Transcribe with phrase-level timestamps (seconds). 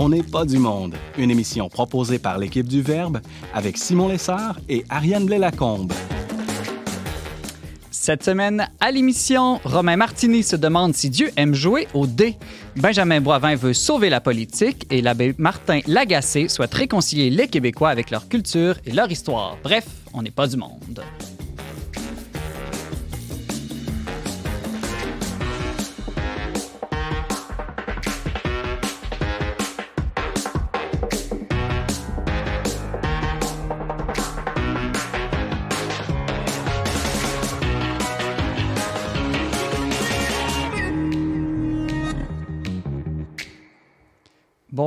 [0.00, 3.18] On n'est pas du monde, une émission proposée par l'équipe du Verbe
[3.52, 5.92] avec Simon Lessard et Ariane Blais-Lacombe.
[7.90, 12.36] Cette semaine, à l'émission, Romain Martini se demande si Dieu aime jouer au dé.
[12.76, 18.12] Benjamin Boivin veut sauver la politique et l'abbé Martin Lagacé souhaite réconcilier les Québécois avec
[18.12, 19.56] leur culture et leur histoire.
[19.64, 21.02] Bref, on n'est pas du monde.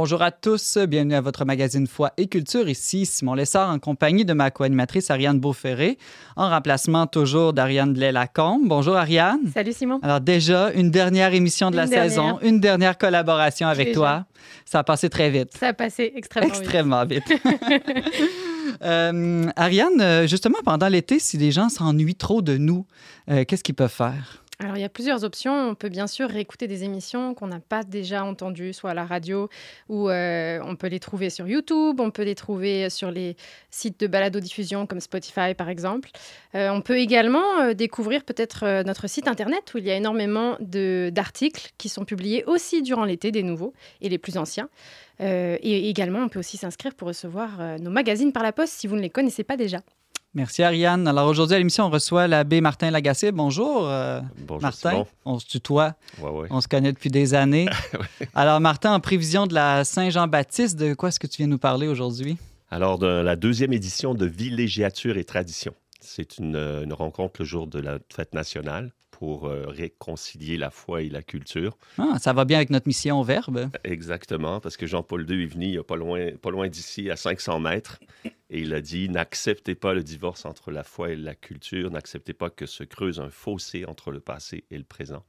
[0.04, 2.68] Bonjour à tous, bienvenue à votre magazine Foi et Culture.
[2.68, 6.00] Ici Simon Lessard en compagnie de ma co-animatrice Ariane Beauferré,
[6.36, 8.68] en remplacement toujours d'Ariane Blais-Lacombe.
[8.68, 9.42] Bonjour Ariane.
[9.54, 10.00] Salut Simon.
[10.02, 14.26] Alors déjà, une dernière émission de la saison, une dernière collaboration avec toi.
[14.66, 15.56] Ça a passé très vite.
[15.56, 17.32] Ça a passé extrêmement, extrêmement vite.
[18.82, 22.88] euh, Ariane, justement, pendant l'été, si les gens s'ennuient trop de nous,
[23.30, 24.42] euh, qu'est-ce qu'ils peuvent faire?
[24.64, 25.70] Alors, il y a plusieurs options.
[25.70, 29.06] On peut bien sûr réécouter des émissions qu'on n'a pas déjà entendues, soit à la
[29.06, 29.50] radio,
[29.90, 33.36] ou euh, on peut les trouver sur YouTube, on peut les trouver sur les
[33.72, 36.12] sites de balado-diffusion comme Spotify, par exemple.
[36.54, 40.58] Euh, on peut également euh, découvrir peut-être notre site Internet, où il y a énormément
[40.60, 44.70] d'articles qui sont publiés aussi durant l'été, des nouveaux et les plus anciens.
[45.20, 48.96] et également, on peut aussi s'inscrire pour recevoir nos magazines par la poste si vous
[48.96, 49.80] ne les connaissez pas déjà.
[50.34, 51.08] Merci Ariane.
[51.10, 53.34] Alors aujourd'hui à l'émission, on reçoit l'abbé Martin Lagacé.
[53.34, 55.04] Bonjour, euh, Bonjour Martin.
[55.26, 55.96] On se tutoie.
[56.22, 56.48] Ouais, ouais.
[56.52, 57.68] On se connaît depuis des années.
[58.34, 61.88] Alors Martin, en prévision de la Saint-Jean-Baptiste, de quoi est-ce que tu viens nous parler
[61.88, 62.38] aujourd'hui?
[62.70, 65.74] Alors de la deuxième édition de Villégiature et Tradition.
[66.00, 71.04] C'est une, une rencontre le jour de la fête nationale pour euh, réconcilier la foi
[71.04, 71.78] et la culture.
[71.98, 73.70] Ah, ça va bien avec notre mission au Verbe.
[73.84, 77.10] Exactement, parce que Jean-Paul II est venu il y a pas loin, pas loin d'ici,
[77.10, 78.00] à 500 mètres,
[78.50, 82.34] et il a dit n'acceptez pas le divorce entre la foi et la culture, n'acceptez
[82.34, 85.24] pas que se creuse un fossé entre le passé et le présent.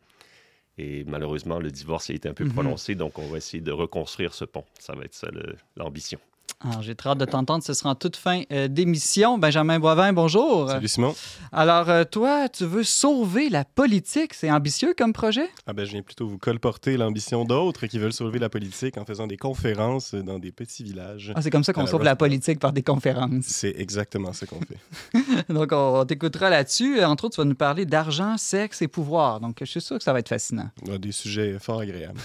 [0.78, 2.52] Et malheureusement, le divorce a été un peu mhm.
[2.52, 4.64] prononcé, donc on va essayer de reconstruire ce pont.
[4.78, 5.28] Ça va être ça
[5.76, 6.18] l'ambition.
[6.64, 7.64] Alors, j'ai très hâte de t'entendre.
[7.64, 9.36] Ce sera en toute fin euh, d'émission.
[9.36, 10.68] Benjamin Boivin, bonjour.
[10.68, 11.14] Salut Simon.
[11.50, 14.32] Alors, euh, toi, tu veux sauver la politique?
[14.32, 15.48] C'est ambitieux comme projet?
[15.66, 19.04] Ah ben, je viens plutôt vous colporter l'ambition d'autres qui veulent sauver la politique en
[19.04, 21.32] faisant des conférences dans des petits villages.
[21.34, 23.44] Ah, c'est comme ça qu'on sauve la politique par des conférences.
[23.46, 25.48] C'est exactement ce qu'on fait.
[25.52, 27.02] Donc, on, t'écoutera là-dessus.
[27.02, 29.40] Entre autres, tu vas nous parler d'argent, sexe et pouvoir.
[29.40, 30.70] Donc, je suis sûr que ça va être fascinant.
[31.00, 32.20] des sujets fort agréables.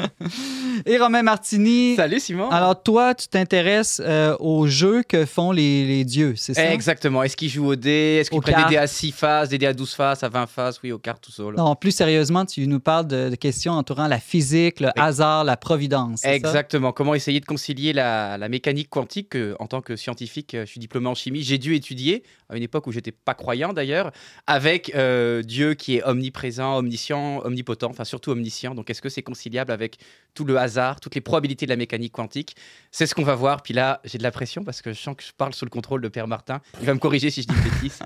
[0.86, 1.96] et Romain Martini.
[1.96, 2.48] Salut Simon.
[2.50, 6.72] Alors, toi, tu t'intéresses intéresse euh, aux jeux que font les, dieux, c'est ça?
[6.72, 7.24] Exactement.
[7.24, 8.18] Est-ce qu'ils jouent au dé?
[8.20, 10.46] Est-ce qu'ils prennent des dés à 6 faces, des dés à 12 faces, à 20
[10.46, 10.80] faces?
[10.84, 11.42] Oui, aux cartes, tout ça.
[11.56, 16.24] Non, plus sérieusement, tu nous parles de, questions entourant la physique, le hasard, la providence.
[16.24, 16.92] Exactement.
[16.92, 21.14] Comment essayer de concilier la, mécanique quantique En tant que scientifique, je suis diplômé en
[21.16, 24.12] chimie, j'ai dû étudier, à une époque où j'étais pas croyant d'ailleurs,
[24.46, 28.76] avec euh, Dieu qui est omniprésent, omniscient, omnipotent, enfin surtout omniscient.
[28.76, 29.98] Donc est-ce que c'est conciliable avec
[30.34, 32.54] tout le hasard, toutes les probabilités de la mécanique quantique?
[32.92, 33.62] C'est ce qu'on va voir.
[33.62, 35.70] Puis là, j'ai de la pression parce que je sens que je parle sous le
[35.70, 36.60] contrôle de Père Martin.
[36.80, 37.98] Il va me corriger si je dis une bêtise.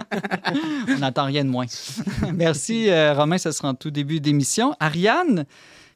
[0.88, 1.66] On n'attend rien de moins.
[2.32, 3.36] Merci, euh, Romain.
[3.36, 4.74] Ce sera en tout début d'émission.
[4.80, 5.44] Ariane,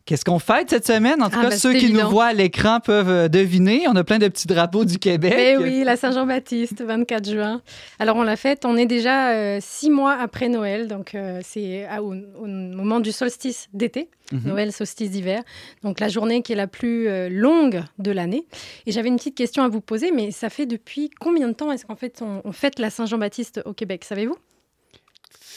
[0.08, 1.22] Qu'est-ce qu'on fête cette semaine?
[1.22, 3.84] En tout ah, cas, ben, ceux qui nous voient à l'écran peuvent euh, deviner.
[3.88, 5.34] On a plein de petits drapeaux du Québec.
[5.36, 7.60] Eh oui, la Saint-Jean-Baptiste, 24 juin.
[7.98, 8.64] Alors, on l'a fête.
[8.64, 10.88] On est déjà euh, six mois après Noël.
[10.88, 12.14] Donc, euh, c'est au,
[12.44, 14.08] moment du solstice d'été.
[14.32, 14.40] Mhm.
[14.46, 15.42] Noël, solstice d'hiver.
[15.82, 18.46] Donc, la journée qui est la plus longue de l'année.
[18.86, 21.70] Et j'avais une petite question à vous poser, mais ça fait depuis combien de temps
[21.70, 24.04] est-ce qu'en fait on, on fête la Saint-Jean-Baptiste au Québec?
[24.04, 24.36] Savez-vous?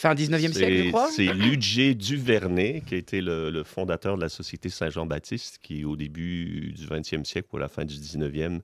[0.02, 1.10] Fin 19e siècle, je crois.
[1.12, 6.74] C'est Ludger Duvernay qui a été le, fondateur de la Société Saint-Jean-Baptiste, qui, au début
[6.76, 8.62] du 20e siècle ou à la fin du 19e,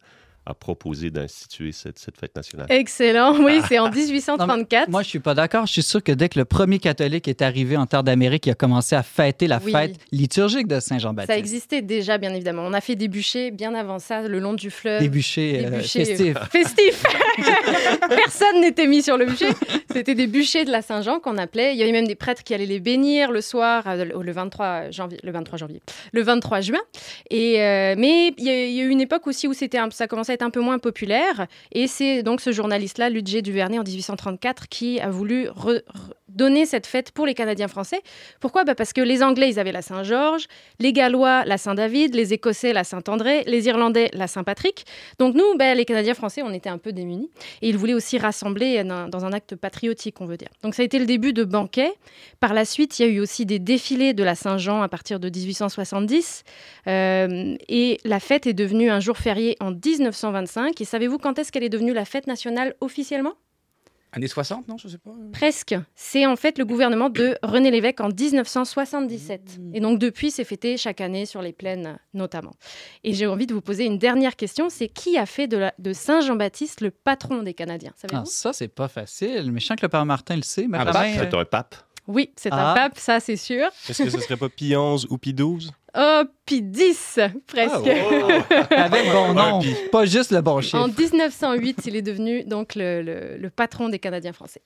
[0.47, 2.67] a proposé d'instituer cette, cette, fête nationale.
[2.69, 4.89] Excellent, oui, c'est en 1834.
[4.89, 5.65] moi, je suis pas d'accord.
[5.65, 8.51] Je suis sûr que dès que le premier catholique est arrivé en terre d'Amérique, il
[8.51, 11.33] a commencé à fêter la fête liturgique de Saint-Jean-Baptiste.
[11.33, 12.63] Ça existait déjà, bien évidemment.
[12.65, 15.01] On a fait des bûchers bien avant ça, le long du fleuve.
[15.01, 16.37] Des bûchers, euh, festifs.
[16.51, 17.03] festifs.
[18.09, 19.49] Personne n'était mis sur le bûcher.
[19.91, 21.73] C'était des bûchers de la Saint-Jean qu'on appelait.
[21.73, 24.91] Il y avait même des prêtres qui allaient les bénir le soir, euh, le 23
[24.91, 25.81] janvier, le 23 janvier,
[26.13, 26.79] le 23 juin.
[27.29, 30.36] Et euh, mais il y, a, eu une époque aussi où c'était ça commençait à
[30.41, 31.47] un peu moins populaire.
[31.71, 35.49] Et c'est donc ce journaliste-là, Ludger Duvernay, en 1834, qui a voulu
[36.29, 38.01] donné cette fête pour les Canadiens français.
[38.39, 38.63] Pourquoi?
[38.63, 40.47] Bah Parce que les Anglais, ils avaient la Saint-Georges,
[40.79, 44.85] les Gallois, la Saint-David, les Écossais, la Saint-André, les Irlandais, la Saint-Patrick.
[45.19, 47.29] Donc nous, bah, les Canadiens français, on était un peu démunis.
[47.61, 50.49] Et ils voulaient aussi rassembler dans un acte patriotique, on veut dire.
[50.63, 51.93] Donc ça a été le début de banquets.
[52.39, 55.19] Par la suite, il y a eu aussi des défilés de la Saint-Jean à partir
[55.19, 56.43] de 1870.
[56.87, 60.79] Euh, et la fête est devenue un jour férié en 1925.
[60.79, 63.33] Et savez-vous quand est-ce qu'elle est devenue la fête nationale officiellement?
[64.17, 65.11] Années 60, non Je sais pas.
[65.31, 65.75] Presque.
[65.95, 69.59] C'est en fait le gouvernement de René Lévesque en 1977.
[69.59, 69.75] Mmh.
[69.75, 72.53] Et donc depuis, c'est fêté chaque année sur les plaines notamment.
[73.03, 74.69] Et j'ai envie de vous poser une dernière question.
[74.69, 77.93] C'est qui a fait de, de Saint Jean-Baptiste le patron des Canadiens?
[78.11, 79.51] Ah, Ça, c'est pas facile.
[79.51, 80.67] Mais je sens que le père Martin le sait.
[80.67, 81.75] Mais un pape, c'est un pape.
[82.07, 82.73] Oui, c'est un ah.
[82.73, 83.67] pape, ça c'est sûr.
[83.89, 87.89] Est-ce que ce serait pas Pie 11 ou Pie 12 Oh, Pie 10, presque.
[87.89, 89.61] Ah, Avec bon nom,
[89.91, 90.77] pas juste le bon chiffre.
[90.77, 94.61] En 1908, il est devenu donc le, le, patron des Canadiens français.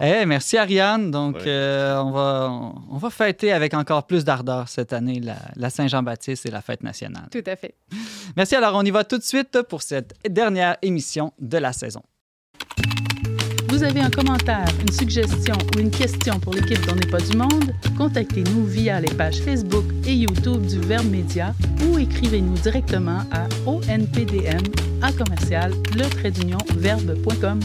[0.00, 1.10] Eh, merci Ariane.
[1.10, 5.68] Donc, euh, on, va, on va fêter avec encore plus d'ardeur cette année la, la
[5.68, 7.28] Saint-Jean-Baptiste et la fête nationale.
[7.30, 7.74] Tout à fait.
[8.36, 8.54] Merci.
[8.54, 12.02] Alors, on y va tout de suite pour cette dernière émission de la saison.
[13.80, 17.34] Vous avez un commentaire, une suggestion ou une question pour l'équipe d'On n'est pas du
[17.34, 17.72] monde?
[17.96, 21.54] Contactez-nous via les pages Facebook et YouTube du Verbe Média
[21.86, 24.60] ou écrivez-nous directement à onpdm
[25.00, 26.04] à commercial le
[26.76, 27.60] verbe.com.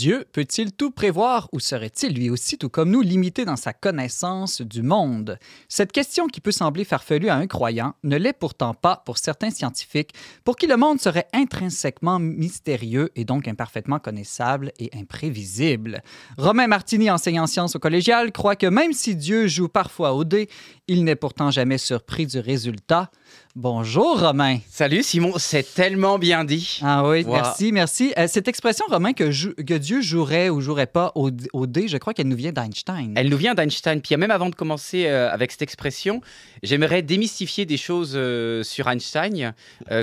[0.00, 4.62] Dieu peut-il tout prévoir ou serait-il lui aussi, tout comme nous, limité dans sa connaissance
[4.62, 5.38] du monde?
[5.68, 9.50] Cette question qui peut sembler farfelue à un croyant ne l'est pourtant pas pour certains
[9.50, 16.02] scientifiques, pour qui le monde serait intrinsèquement mystérieux et donc imparfaitement connaissable et imprévisible.
[16.38, 20.48] Romain Martini, enseignant sciences au collégial, croit que même si Dieu joue parfois au dé,
[20.90, 23.12] il n'est pourtant jamais surpris du résultat.
[23.56, 24.58] Bonjour Romain.
[24.70, 26.78] Salut Simon, c'est tellement bien dit.
[26.82, 28.12] Ah oui, merci, merci.
[28.16, 29.24] Euh, cette expression Romain que,
[29.62, 33.12] que, Dieu jouerait ou jouerait pas au, au dé, je crois qu'elle nous vient d'Einstein.
[33.16, 34.00] Elle nous vient d'Einstein.
[34.00, 36.20] Puis même avant de commencer euh, avec cette expression,
[36.62, 39.52] j'aimerais démystifier des choses euh, sur Einstein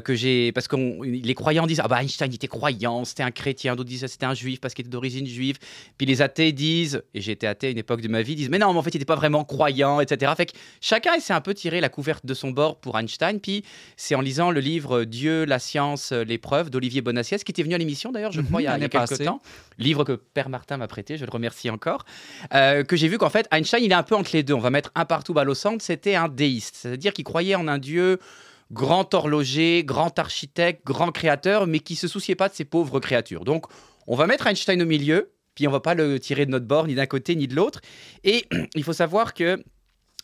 [0.04, 3.76] que j'ai parce que les croyants disent ah bah Einstein était croyant, c'était un chrétien,
[3.76, 5.58] d'autres disent c'était un juif parce qu'il était d'origine juive.
[5.98, 8.50] Puis les athées disent et j'ai été athée à une époque de ma vie disent
[8.50, 10.34] mais non mais en fait il n'était pas vraiment croyant etc.
[10.36, 13.40] Fait que chacun essaie un peu tirer la couverte de son bord pour Einstein.
[13.40, 13.64] Puis
[13.96, 17.78] c'est en lisant le livre Dieu, la science, l'épreuve d'Olivier Bonassiès, qui était venu à
[17.78, 19.42] l'émission d'ailleurs, je crois, il y a, mhm, quelques temps.
[19.78, 22.06] Livre que Père Martin m'a prêté, je le remercie encore.
[22.54, 24.54] Euh, que j'ai vu qu'en fait, Einstein, il est un peu entre les deux.
[24.54, 25.84] On va mettre un partout balle au centre.
[25.84, 28.20] C'était un déiste, c'est-à-dire qu'il croyait en un Dieu
[28.72, 33.46] grand horloger, grand architecte, grand créateur, mais qui se souciait pas de ses pauvres créatures.
[33.46, 33.66] Donc,
[34.08, 36.88] on va mettre Einstein au milieu, puis on va pas le tirer de notre bord,
[36.88, 37.82] ni d'un côté ni de l'autre.
[38.24, 38.46] Et
[38.76, 39.64] il faut savoir que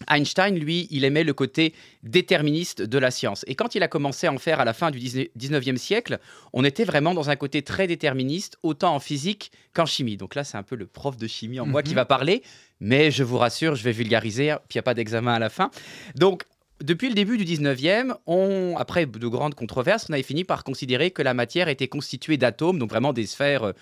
[0.09, 1.73] Einstein, lui, il aimait le côté
[2.03, 3.45] déterministe de la science.
[3.47, 6.19] Et quand il a commencé à en faire à la fin du 19e siècle,
[6.51, 10.17] on était vraiment dans un côté très déterministe, autant en physique qu'en chimie.
[10.17, 11.95] Donc là, c'est un peu le prof de chimie en moi qui mhm.
[11.95, 12.43] va parler,
[12.79, 15.49] mais je vous rassure, je vais vulgariser, puis il n'y a pas d'examen à la
[15.49, 15.71] fin.
[16.15, 16.43] Donc,
[16.81, 21.11] depuis le début du 19e, on, après de grandes controverses, on avait fini par considérer
[21.11, 23.73] que la matière était constituée d'atomes, donc vraiment des sphères euh,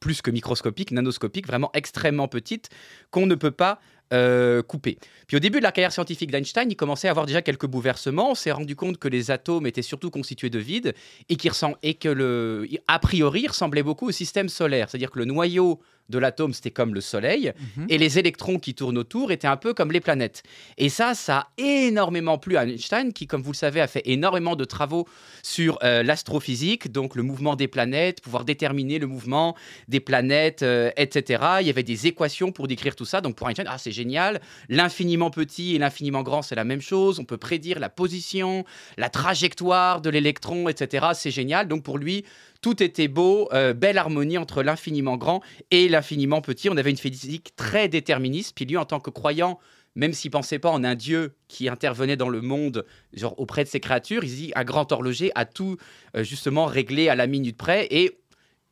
[0.00, 2.70] plus que microscopiques, nanoscopiques, vraiment extrêmement petites,
[3.10, 3.80] qu'on ne peut pas
[4.12, 4.98] euh, coupé.
[5.26, 8.30] Puis au début de la carrière scientifique d'Einstein, il commençait à avoir déjà quelques bouleversements.
[8.30, 10.94] On s'est rendu compte que les atomes étaient surtout constitués de vide
[11.28, 11.36] et,
[11.82, 14.88] et que, le, a priori, ressemblait beaucoup au système solaire.
[14.88, 17.86] C'est-à-dire que le noyau de l'atome, c'était comme le Soleil, mhm.
[17.88, 20.42] et les électrons qui tournent autour étaient un peu comme les planètes.
[20.76, 24.02] Et ça, ça a énormément plu à Einstein, qui, comme vous le savez, a fait
[24.06, 25.06] énormément de travaux
[25.42, 29.54] sur euh, l'astrophysique, donc le mouvement des planètes, pouvoir déterminer le mouvement
[29.88, 31.42] des planètes, euh, etc.
[31.60, 33.20] Il y avait des équations pour décrire tout ça.
[33.20, 34.40] Donc pour Einstein, ah, c'est génial.
[34.68, 37.18] L'infiniment petit et l'infiniment grand, c'est la même chose.
[37.18, 38.64] On peut prédire la position,
[38.96, 41.08] la trajectoire de l'électron, etc.
[41.14, 41.68] C'est génial.
[41.68, 42.24] Donc pour lui,
[42.60, 46.68] tout était beau, euh, belle harmonie entre l'infiniment grand et l'infiniment petit.
[46.68, 48.54] On avait une physique très déterministe.
[48.54, 49.58] Puis lui, en tant que croyant,
[49.94, 53.68] même s'il pensait pas en un Dieu qui intervenait dans le monde, genre auprès de
[53.68, 55.76] ses créatures, il dit un grand horloger a tout
[56.16, 58.18] euh, justement réglé à la minute près et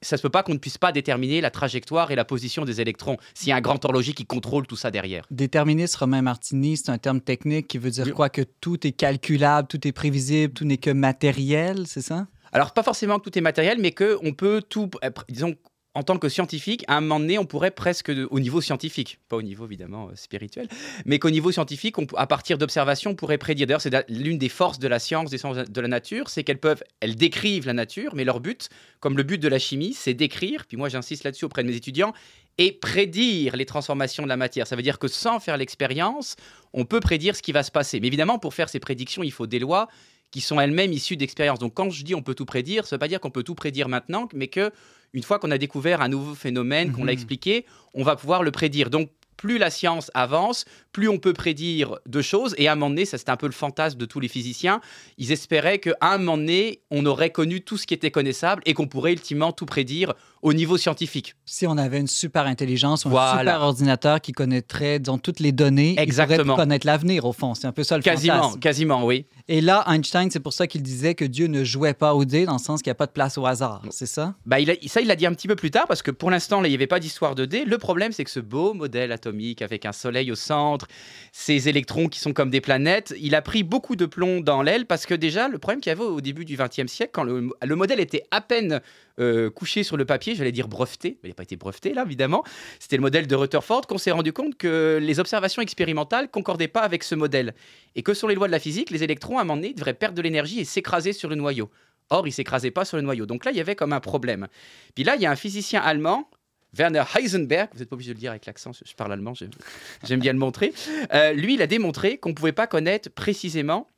[0.03, 2.81] ça se peut pas qu'on ne puisse pas déterminer la trajectoire et la position des
[2.81, 5.27] électrons s'il y a un grand horloger qui contrôle tout ça derrière.
[5.31, 8.29] Déterministe, Romain Martini, c'est un terme technique qui veut dire quoi?
[8.29, 12.27] Que tout est calculable, tout est prévisible, tout n'est que matériel, c'est ça?
[12.57, 15.57] Alors, pas forcément que tout est matériel, mais qu'on peut tout, euh, disons,
[15.93, 19.37] en tant que scientifique, à un moment donné, on pourrait presque, au niveau scientifique, pas
[19.37, 20.67] au niveau évidemment euh, spirituel,
[21.05, 23.67] mais qu'au niveau scientifique, à partir d'observations, on pourrait prédire.
[23.67, 26.59] D'ailleurs, c'est l'une des forces de la science, des sciences de la nature, c'est qu'elles
[26.59, 28.71] peuvent, elles décrivent la nature, mais leur but,
[29.01, 31.77] comme le but de la chimie, c'est d'écrire, puis moi j'insiste là-dessus auprès de mes
[31.77, 32.15] étudiants,
[32.57, 34.67] et prédire les transformations de la matière.
[34.67, 36.37] Ça veut dire que sans faire l'expérience,
[36.73, 38.01] on peut prédire ce qui va se passer.
[38.01, 39.89] Mais évidemment, pour faire ces prédictions, il faut des lois
[40.31, 41.59] qui sont elles-mêmes issues d'expériences.
[41.59, 43.43] Donc quand je dis on peut tout prédire, ça ne veut pas dire qu'on peut
[43.43, 44.71] tout prédire maintenant, mais que
[45.13, 47.19] une fois qu'on a découvert un nouveau phénomène, qu'on l'a Mhm.
[47.19, 47.65] expliqué,
[47.95, 48.91] on va pouvoir le prédire.
[48.91, 52.55] Donc plus la science avance, plus on peut prédire de choses.
[52.57, 54.81] Et à un moment donné, ça c'était un peu le fantasme de tous les physiciens,
[55.19, 58.73] ils espéraient qu'à un moment donné, on aurait connu tout ce qui était connaissable et
[58.75, 60.15] qu'on pourrait ultimement tout prédire
[60.47, 61.35] au niveau scientifique.
[61.45, 63.39] Si on avait une super intelligence ou un Voilà.
[63.41, 66.55] super ordinateur qui connaîtrait, disons, toutes les données, il Exactement.
[66.55, 67.55] pourrait connaître l'avenir, au fond.
[67.55, 68.61] C'est un peu ça le Quasiment, fantasme.
[68.61, 69.27] quasiment, oui.
[69.49, 72.47] Et là, Einstein, c'est pour ça qu'il disait que Dieu ne jouait pas au dé,
[72.47, 73.83] dans le sens qu'il n'y a pas de place au hasard.
[73.91, 74.37] C'est ça?
[74.47, 76.31] Bah, il a- ça, il l'a dit un petit peu plus tard, parce que pour
[76.31, 77.65] l'instant, il n'y avait pas d'histoire de dé.
[77.65, 80.87] Le problème, c'est que ce beau modèle atomique avec un soleil au centre,
[81.33, 84.87] ces électrons qui sont comme des planètes, il a pris beaucoup de plomb dans l'aile,
[84.87, 87.51] parce que déjà, le problème qu'il y avait au début du XXe siècle, quand le,
[87.65, 88.81] le modèle était à peine
[89.19, 92.03] euh, couché sur le papier, j'allais dire breveté, mais il n'a pas été breveté, là,
[92.05, 92.45] évidemment,
[92.79, 96.83] c'était le modèle de Rutherford, qu'on s'est rendu compte que les observations expérimentales concordaient pas
[96.83, 97.55] avec ce modèle.
[97.95, 99.95] Et que sur les lois de la physique, les électrons, à un moment donné, devraient
[99.95, 101.71] perdre de l'énergie et s'écraser sur le noyau.
[102.11, 103.27] Or, ils s'écrasaient pas sur le noyau.
[103.27, 104.47] Donc là, il y avait comme un problème.
[104.95, 106.29] Puis là, il y a un physicien allemand,
[106.77, 110.21] Werner Heisenberg, vous n'êtes pas obligé de le dire avec l'accent, je parle allemand, j'aime-
[110.21, 110.73] bien le montrer.
[111.15, 113.89] Euh, lui, il a démontré qu'on ne pouvait pas connaître précisément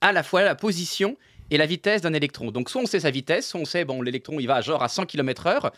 [0.00, 1.16] à la fois la position
[1.50, 2.50] et la vitesse d'un électron.
[2.50, 4.88] Donc soit on sait sa vitesse, soit on sait, bon, l'électron, il va genre à
[4.88, 5.70] 100 km/h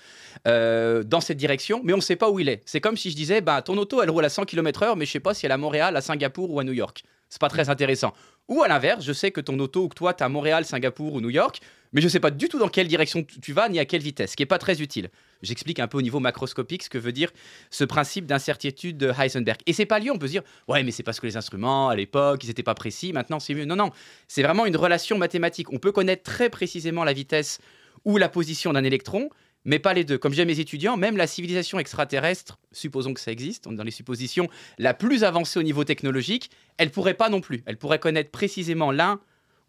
[0.46, 2.62] euh, dans cette direction, mais on ne sait pas où il est.
[2.66, 5.12] C'est comme si je disais, bah, ton auto, elle roule à 100 km/h, mais je
[5.12, 7.02] sais pas si elle est à Montréal, à Singapour ou à New York.
[7.28, 8.12] C'est pas très intéressant.
[8.48, 11.14] Ou à l'inverse, je sais que ton auto ou que toi, tu à Montréal, Singapour
[11.14, 11.60] ou New York,
[11.92, 14.32] mais je sais pas du tout dans quelle direction tu vas ni à quelle vitesse,
[14.32, 15.11] ce qui est pas très utile.
[15.42, 17.30] J'explique un peu au niveau macroscopique ce que veut dire
[17.70, 19.59] ce principe d'incertitude de Heisenberg.
[19.66, 21.88] Et c'est pas lié, on peut se dire, ouais, mais c'est parce que les instruments,
[21.88, 23.64] à l'époque, ils n'étaient pas précis, maintenant c'est mieux.
[23.64, 23.90] Non, non,
[24.28, 25.73] c'est vraiment une relation mathématique.
[25.73, 27.59] On peut connaître très précisément la vitesse
[28.04, 29.30] ou la position d'un électron,
[29.64, 30.18] mais pas les deux.
[30.18, 34.49] Comme j'ai mes étudiants, même la civilisation extraterrestre, supposons que ça existe, dans les suppositions
[34.78, 37.62] la plus avancée au niveau technologique, elle pourrait pas non plus.
[37.66, 39.20] Elle pourrait connaître précisément l'un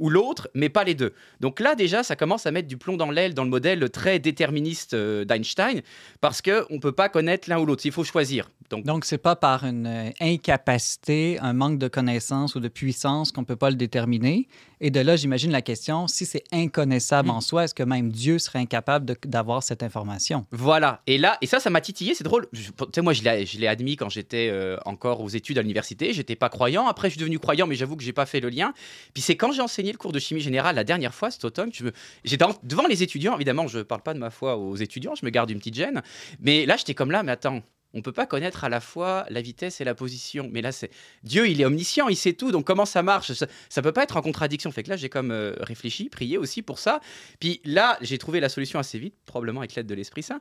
[0.02, 1.14] ou l'autre, mais pas les deux.
[1.40, 4.20] Donc là, déjà, ça commence à mettre du plomb dans l'aile dans le modèle très
[4.20, 5.82] déterministe euh, d'Einstein,
[6.20, 7.86] parce qu'on ne peut pas connaître l'un ou l'autre.
[7.86, 8.50] Il faut choisir.
[8.72, 13.32] Donc, Donc, c'est pas par une euh, incapacité, un manque de connaissance ou de puissance
[13.32, 14.48] qu'on peut pas le déterminer.
[14.84, 17.32] Et de là, j'imagine la question, si c'est inconnaissable Mm.
[17.34, 20.48] en soi, est-ce que même Dieu serait incapable d'avoir cette information?
[20.52, 21.02] Voilà.
[21.06, 22.16] Et là, et ça, ça m'a titillé.
[22.16, 22.48] C'est drôle.
[22.52, 26.14] Je- Tu sais, moi, je l'ai admis quand j'étais euh, encore aux études à l'université.
[26.14, 26.88] J'étais pas croyant.
[26.88, 28.74] Après, je suis devenu croyant, mais j'avoue que j'ai pas fait le lien.
[29.14, 31.70] Puis c'est quand j'ai enseigné le cours de chimie générale la dernière fois, cet automne,
[31.82, 31.92] me-
[32.24, 33.36] j'étais devant les étudiants.
[33.36, 35.14] Évidemment, je parle pas de ma foi aux étudiants.
[35.14, 36.02] Je me garde une petite gêne.
[36.40, 37.22] Mais là, j'étais comme là.
[37.22, 37.62] Mais attends.
[37.94, 40.50] On peut pas connaître à la fois la vitesse et la position.
[40.52, 40.92] Mais là, c'est
[41.24, 42.52] Dieu, il est omniscient, il sait tout.
[42.52, 43.34] Donc comment ça marche?
[43.34, 44.72] Ça, ça peut pas être en contradiction.
[44.72, 47.02] Fait que là, j'ai comme euh, réfléchi, prié aussi pour ça.
[47.40, 50.40] Puis là, j'ai trouvé la solution assez vite, probablement avec l'aide de l'Esprit Saint.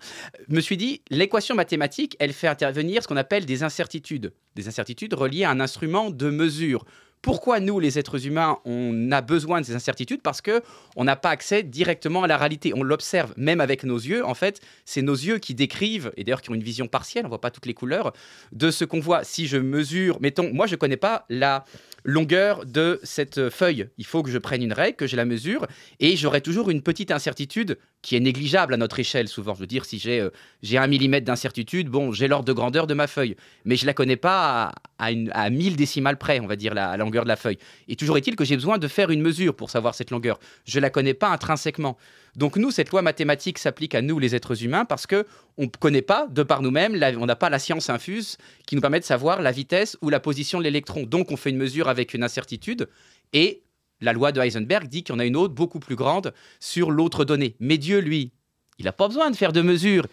[0.49, 4.33] Je me suis dit, l'équation mathématique, elle fait intervenir ce qu'on appelle des incertitudes.
[4.54, 6.85] Des incertitudes reliées à un instrument de mesure.
[7.23, 10.62] Pourquoi nous, les êtres humains, on a besoin de ces incertitudes Parce que
[10.97, 12.73] on n'a pas accès directement à la réalité.
[12.75, 14.25] On l'observe même avec nos yeux.
[14.25, 17.29] En fait, c'est nos yeux qui décrivent, et d'ailleurs qui ont une vision partielle, on
[17.29, 18.12] voit pas toutes les couleurs,
[18.53, 19.23] de ce qu'on voit.
[19.23, 21.65] Si je mesure, mettons, moi je connais pas la
[22.05, 23.89] longueur de cette feuille.
[23.99, 25.67] Il faut que je prenne une règle, que je la mesure,
[25.99, 29.54] et j'aurai toujours une petite incertitude qui est négligeable à notre échelle souvent.
[29.54, 30.30] Je veux dire, si j'ai euh,
[30.62, 33.95] j'ai un millimètre d'incertitude, bon, j'ai l'ordre de grandeur de ma feuille, mais je la
[33.95, 37.28] connais pas à, à, une, à 1000 décimales près, on va dire, la, longueur de
[37.28, 37.59] la feuille.
[37.88, 40.38] Et toujours est-il que j'ai besoin de faire une mesure pour savoir cette longueur.
[40.64, 41.97] Je la connais pas intrinsèquement.
[42.37, 45.26] Donc nous, cette loi mathématique s'applique à nous, les êtres humains, parce que
[45.59, 48.80] on ne connaît pas, de par nous-mêmes, on n'a pas la science infuse qui nous
[48.80, 51.02] permet de savoir la vitesse ou la position de l'électron.
[51.02, 52.88] Donc on fait une mesure avec une incertitude,
[53.33, 53.62] et
[54.00, 56.90] la loi de Heisenberg dit qu'il y en a une autre beaucoup plus grande sur
[56.90, 57.57] l'autre donnée.
[57.61, 58.33] Mais Dieu, lui,
[58.78, 60.07] il n'a pas besoin de faire de mesures.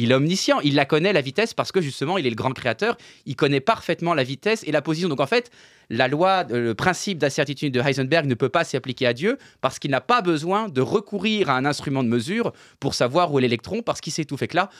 [0.00, 2.52] Il est omniscient, il la connaît, la vitesse, parce que justement, il est le grand
[2.52, 5.08] créateur, il connaît parfaitement la vitesse et la position.
[5.08, 5.50] Donc en fait,
[5.90, 9.80] la loi, euh, le principe d'incertitude de Heisenberg ne peut pas s'appliquer à Dieu, parce
[9.80, 13.42] qu'il n'a pas besoin de recourir à un instrument de mesure pour savoir où est
[13.42, 14.36] l'électron, parce qu'il sait tout.
[14.36, 14.70] Fait que là,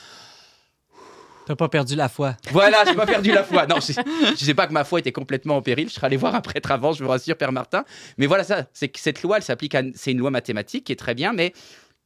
[1.49, 2.37] T'as pas perdu la foi.
[2.51, 3.65] voilà, j'ai pas perdu la foi.
[3.65, 3.93] Non, je,
[4.39, 5.89] je sais pas que ma foi était complètement en péril.
[5.89, 7.85] Je serais allé voir un prêtre avant, je vous rassure, Père Martin.
[8.19, 9.81] Mais voilà ça, c'est que cette loi, elle s'applique à.
[9.95, 11.53] C'est une loi mathématique qui est très bien, mais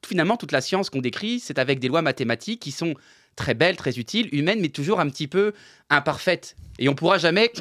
[0.08, 2.94] finalement, toute la science qu'on décrit, c'est avec des lois mathématiques qui sont
[3.36, 5.52] très belles, très utiles, humaines, mais toujours un petit peu
[5.90, 6.56] imparfaites.
[6.80, 7.52] Et on pourra jamais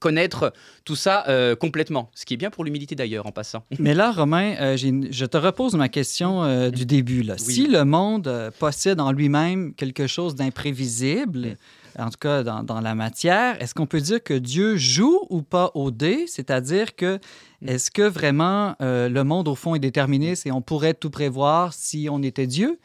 [0.00, 0.52] connaître
[0.84, 2.10] tout ça euh, complètement.
[2.14, 3.64] Ce qui est bien pour l'humilité d'ailleurs, en passant.
[3.78, 7.22] Mais là, Romain, euh, je te repose ma question euh, du début.
[7.22, 7.34] Là.
[7.46, 7.54] Oui.
[7.54, 11.56] Si le monde possède en lui-même quelque chose d'imprévisible,
[11.98, 15.42] en tout cas dans, dans la matière, est-ce qu'on peut dire que Dieu joue ou
[15.42, 16.24] pas au dé?
[16.26, 17.18] C'est-à-dire que
[17.64, 22.08] est-ce que vraiment le monde, au fond, est déterministe et on pourrait tout prévoir si
[22.10, 22.78] on était Dieu?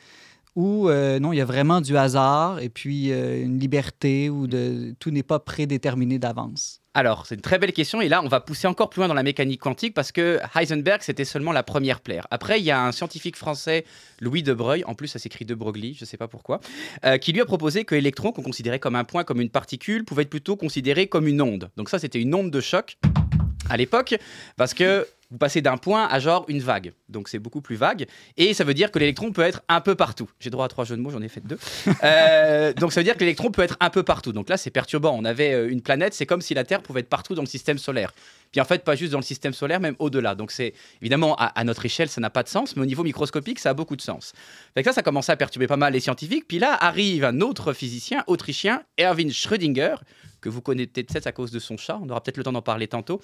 [0.57, 4.47] Ou euh, non, il y a vraiment du hasard et puis euh, une liberté où
[4.47, 6.81] de, tout n'est pas prédéterminé d'avance?
[6.97, 8.01] Alors, c'est une très belle question.
[8.01, 11.03] Et là, on va pousser encore plus loin dans la mécanique quantique parce que Heisenberg,
[11.03, 12.25] c'était seulement la première plaire.
[12.31, 13.85] Après, il y a un scientifique français,
[14.19, 16.59] Louis de Broglie, en plus, ça s'écrit de Broglie, je ne sais pas pourquoi,
[17.05, 20.05] euh, qui lui a proposé que l'électron, qu'on considérait comme un point, comme une particule,
[20.05, 21.69] pouvait être plutôt considéré comme une onde.
[21.77, 22.97] Donc, ça, c'était une onde de choc
[23.69, 24.15] à l'époque
[24.55, 26.93] parce que vous passez d'un point à genre une vague.
[27.09, 28.05] Donc c'est beaucoup plus vague.
[28.37, 30.29] Et ça veut dire que l'électron peut être un peu partout.
[30.39, 31.59] J'ai droit à trois jeux de mots, j'en ai fait deux.
[32.03, 34.31] Euh, donc ça veut dire que l'électron peut être un peu partout.
[34.31, 35.15] Donc là, c'est perturbant.
[35.17, 37.47] On avait euh, une planète, c'est comme si la Terre pouvait être partout dans le
[37.47, 38.13] système solaire.
[38.51, 40.35] Puis en fait, pas juste dans le système solaire, même au-delà.
[40.35, 43.03] Donc c'est évidemment, à, à notre échelle, ça n'a pas de sens, mais au niveau
[43.03, 44.33] microscopique, ça a beaucoup de sens.
[44.75, 46.47] Fait que ça, ça commençait à perturber pas mal les scientifiques.
[46.47, 49.95] Puis là arrive un autre physicien autrichien, Erwin Schrödinger,
[50.41, 52.61] que vous connaissez peut-être à cause de son chat, on aura peut-être le temps d'en
[52.61, 53.21] parler tantôt.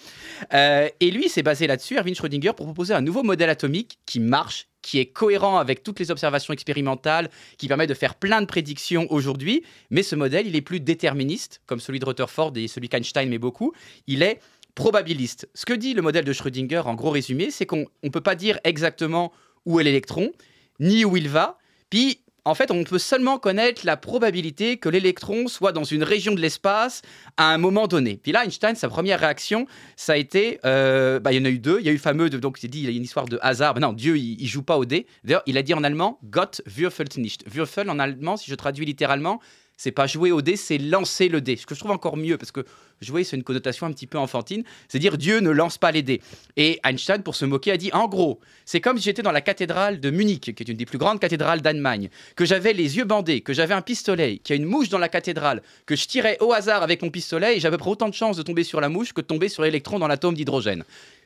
[0.53, 4.20] Euh, et lui, s'est basé là-dessus, Erwin Schrödinger, pour proposer un nouveau modèle atomique qui
[4.20, 8.46] marche, qui est cohérent avec toutes les observations expérimentales, qui permet de faire plein de
[8.46, 9.63] prédictions aujourd'hui.
[9.89, 13.38] Mais ce modèle, il est plus déterministe, comme celui de Rutherford et celui qu'Einstein met
[13.38, 13.74] beaucoup.
[14.08, 14.39] Il est
[14.75, 15.48] probabiliste.
[15.53, 18.36] Ce que dit le modèle de Schrödinger, en gros résumé, c'est qu'on ne peut pas
[18.36, 19.32] dire exactement
[19.65, 20.32] où est l'électron,
[20.79, 21.58] ni où il va.
[21.89, 26.34] Puis en fait, on peut seulement connaître la probabilité que l'électron soit dans une région
[26.34, 27.02] de l'espace
[27.38, 28.20] à un moment donné.
[28.22, 31.50] Puis là, Einstein, sa première réaction, ça a été, euh, bah, il y en a
[31.50, 31.80] eu deux.
[31.80, 33.40] Il y a eu fameux, de, donc il dit, il y a une histoire de
[33.42, 33.74] hasard.
[33.74, 35.08] Bah non, Dieu, il, il joue pas au dé.
[35.24, 37.46] D'ailleurs, il a dit en allemand, Gott würfelt nicht.
[37.48, 39.40] Würfel en allemand, si je traduis littéralement,
[39.84, 41.58] c'est pas jouer au dé, c'est lancer le dé.
[41.58, 42.66] Ce que je trouve encore mieux, parce que
[43.02, 44.63] jouer, c'est une connotation un petit peu enfantine.
[44.88, 46.22] C'est dire Dieu ne lance pas les dés.
[46.56, 49.42] Et Einstein, pour se moquer, a dit en gros, c'est comme si j'étais dans la
[49.42, 53.04] cathédrale de Munich, qui est une des plus grandes cathédrales d'Allemagne, que j'avais les yeux
[53.04, 56.08] bandés, que j'avais un pistolet, qu'il y a une mouche dans la cathédrale, que je
[56.08, 58.88] tirais au hasard avec mon pistolet et j'avais autant de chances de tomber sur la
[58.88, 60.86] mouche que de tomber sur l'électron dans l'atome d'hydrogène.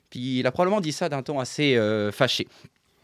[0.09, 2.47] Puis il a probablement dit ça d'un ton assez euh, fâché.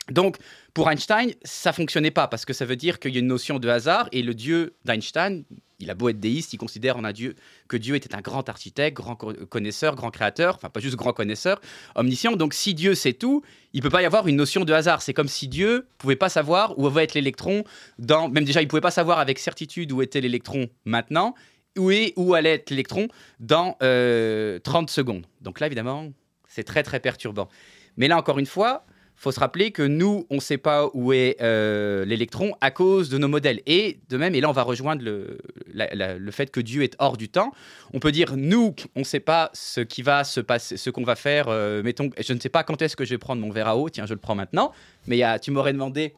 [0.09, 0.37] Donc,
[0.73, 3.59] pour Einstein, ça fonctionnait pas parce que ça veut dire qu'il y a une notion
[3.59, 5.43] de hasard et le dieu d'Einstein,
[5.79, 7.35] il a beau être déiste, il considère en un dieu
[7.67, 11.61] que Dieu était un grand architecte, grand connaisseur, grand créateur, enfin pas juste grand connaisseur,
[11.93, 12.35] omniscient.
[12.35, 15.03] Donc si Dieu sait tout, il peut pas y avoir une notion de hasard.
[15.03, 17.63] C'est comme si Dieu pouvait pas savoir où va être l'électron
[17.99, 21.35] dans même déjà il pouvait pas savoir avec certitude où était l'électron maintenant,
[21.77, 25.27] où est où allait être l'électron dans euh, 30 secondes.
[25.41, 26.11] Donc là évidemment,
[26.47, 27.47] c'est très très perturbant.
[27.95, 28.85] Mais là encore une fois,
[29.23, 33.09] faut se rappeler que nous, on ne sait pas où est euh, l'électron à cause
[33.09, 33.61] de nos modèles.
[33.65, 35.37] Et de même, et là on va rejoindre le,
[35.73, 37.51] le fait que Dieu est hors du temps,
[37.93, 41.03] on peut dire, nous, on ne sait pas ce qui va se passer, ce qu'on
[41.03, 41.45] va faire.
[41.47, 43.77] euh, mettons, je ne sais pas quand est-ce que je vais prendre mon verre à
[43.77, 44.71] eau, tiens, je le prends maintenant,
[45.07, 46.13] mais y a- tu m'aurais demandé...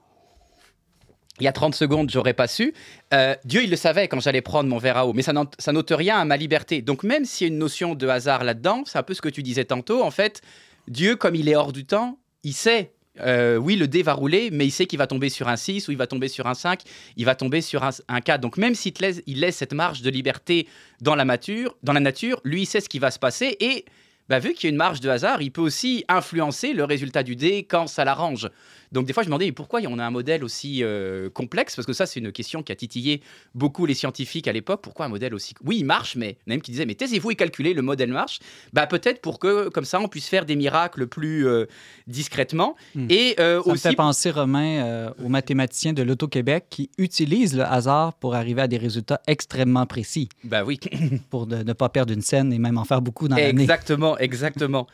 [1.42, 2.74] Il y a 30 secondes, j'aurais pas su.
[3.14, 5.92] Euh, Dieu, il le savait quand j'allais prendre mon verre à eau, mais ça n'ôte
[5.92, 6.82] rien à ma liberté.
[6.82, 9.28] Donc même s'il y a une notion de hasard là-dedans, c'est un peu ce que
[9.28, 10.42] tu disais tantôt, en fait,
[10.88, 14.50] Dieu, comme il est hors du temps, il sait, euh, oui, le dé va rouler,
[14.52, 16.54] mais il sait qu'il va tomber sur un 6 ou il va tomber sur un
[16.54, 16.82] 5,
[17.18, 18.42] il va tomber sur un, un 4.
[18.42, 20.68] Donc même s'il laisse, il laisse cette marge de liberté
[21.02, 23.86] dans la, mature, dans la nature, lui, il sait ce qui va se passer et
[24.30, 27.24] bah, vu qu'il y a une marge de hasard, il peut aussi influencer le résultat
[27.24, 28.50] du dé quand ça l'arrange.
[28.92, 31.76] Donc des fois, je me demandais mais pourquoi on a un modèle aussi euh, complexe?
[31.76, 33.22] Parce que ça, c'est une question qui a titillé
[33.54, 34.80] beaucoup les scientifiques à l'époque.
[34.82, 35.54] Pourquoi un modèle aussi...
[35.66, 37.74] Oui, il marche, mais il y en a même qui disaient, mais taisez-vous et calculez,
[37.74, 38.40] le modèle marche.
[38.74, 41.66] Bah, Peut-être pour que, comme ça, on puisse faire des miracles plus euh,
[42.08, 42.76] discrètement.
[42.94, 43.08] Hmm.
[43.10, 43.82] Et euh, Ça me aussi...
[43.90, 48.68] fait penser, Romain, euh, aux mathématiciens de l'Auto-Québec qui utilisent le hasard pour arriver à
[48.68, 50.80] des résultats extrêmement précis, Bah oui.
[51.30, 53.64] pour de- ne pas perdre une scène et même en faire beaucoup dans l'année.
[53.64, 54.88] Exactement, exactement.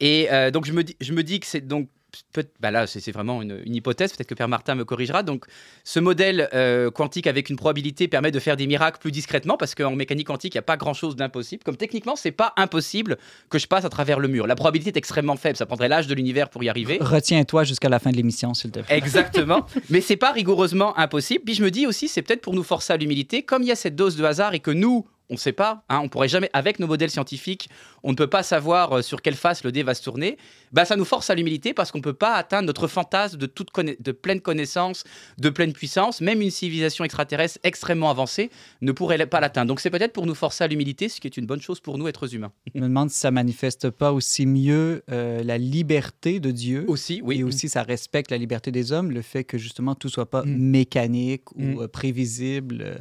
[0.00, 1.88] Et euh, donc je me dis, je me dis que c'est donc
[2.34, 4.12] peut- bah là c'est c'est vraiment une, une hypothèse.
[4.12, 5.22] Peut-être que Père Martin me corrigera.
[5.22, 5.46] Donc
[5.84, 9.74] ce modèle euh, quantique avec une probabilité permet de faire des miracles plus discrètement parce
[9.74, 11.62] qu'en mécanique quantique il n'y a pas grand-chose d'impossible.
[11.62, 13.16] Comme techniquement c'est pas impossible
[13.48, 14.46] que je passe à travers le mur.
[14.46, 15.56] La probabilité est extrêmement faible.
[15.56, 16.98] Ça prendrait l'âge de l'univers pour y arriver.
[17.00, 18.96] Retiens-toi jusqu'à la fin de l'émission, s'il te plaît.
[18.98, 19.64] Exactement.
[19.88, 21.42] Mais c'est pas rigoureusement impossible.
[21.44, 23.72] Puis je me dis aussi, c'est peut-être pour nous forcer à l'humilité, comme il y
[23.72, 26.28] a cette dose de hasard et que nous, on ne sait pas, hein, on pourrait
[26.28, 27.68] jamais, avec nos modèles scientifiques,
[28.02, 30.36] on ne peut pas savoir euh, sur quelle face le dé va se tourner.
[30.72, 33.46] Bah, ça nous force à l'humilité parce qu'on ne peut pas atteindre notre fantasme de,
[33.46, 35.04] toute conna- de pleine connaissance,
[35.38, 36.20] de pleine puissance.
[36.20, 38.50] Même une civilisation extraterrestre extrêmement avancée
[38.82, 39.68] ne pourrait pas l'atteindre.
[39.68, 41.98] Donc c'est peut-être pour nous forcer à l'humilité, ce qui est une bonne chose pour
[41.98, 42.52] nous, êtres humains.
[42.74, 46.84] Je me demande si ça manifeste pas aussi mieux euh, la liberté de Dieu.
[46.88, 47.38] Aussi, oui.
[47.40, 50.42] Et aussi, ça respecte la liberté des hommes, le fait que justement tout soit pas
[50.44, 50.56] Mm.
[50.56, 51.80] mécanique ou Mm.
[51.80, 52.96] euh, prévisible euh,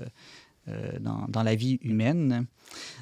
[1.00, 2.48] dans, dans la vie humaine.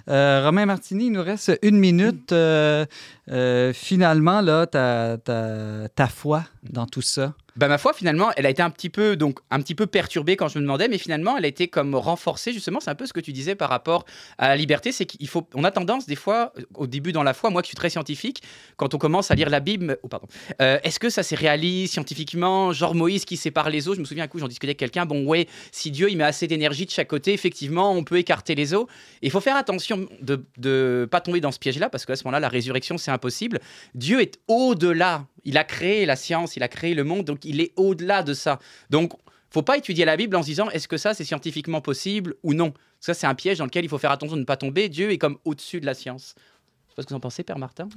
[0.10, 2.32] Euh, Romain Martini, il nous reste une minute.
[2.32, 2.86] Euh,
[3.30, 8.48] euh, finalement, là, ta, ta, ta foi dans tout ça, Bah ma foi finalement, elle
[8.48, 10.98] a été un petit peu donc un petit peu perturbée quand je me demandais, mais
[10.98, 12.80] finalement elle a été comme renforcée justement.
[12.80, 14.06] C'est un peu ce que tu disais par rapport
[14.40, 17.36] à la liberté, c'est qu'il faut, on a tendance des fois au début dans la
[17.36, 18.42] foi, moi qui suis très scientifique,
[18.76, 20.28] quand on commence à lire la Bible, oh pardon,
[20.62, 23.94] euh, est-ce que ça c'est réaliste scientifiquement, genre Moïse qui sépare les eaux.
[23.94, 26.24] Je me souviens un coup j'en discutais avec quelqu'un, bon ouais, si Dieu il met
[26.24, 28.88] assez d'énergie de chaque côté, effectivement on peut écarter les eaux.
[29.22, 32.40] Il faut faire attention de ne pas tomber dans ce piège-là parce qu'à ce moment-là
[32.40, 33.60] la résurrection c'est impossible.
[33.94, 37.62] Dieu est au-delà il a créé la science, il a créé le monde, donc il
[37.62, 38.60] est au-delà de ça.
[38.90, 39.14] Donc,
[39.50, 42.54] faut pas étudier la Bible en se disant est-ce que ça c'est scientifiquement possible ou
[42.54, 42.74] non?
[43.00, 44.90] Ça c'est un piège dans lequel il faut faire attention de ne pas tomber.
[44.90, 46.36] Dieu est comme au-dessus de la science.
[46.38, 47.88] Je sais pas ce que vous en pensez, Père Martin.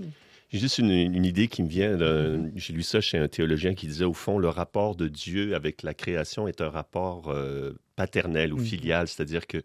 [0.50, 1.96] J'ai juste une, idée qui me vient.
[2.54, 5.82] J'ai lu ça chez un théologien qui disait au fond, le rapport de Dieu avec
[5.82, 9.62] la création est un rapport euh, paternel ou filial, c'est-à-dire que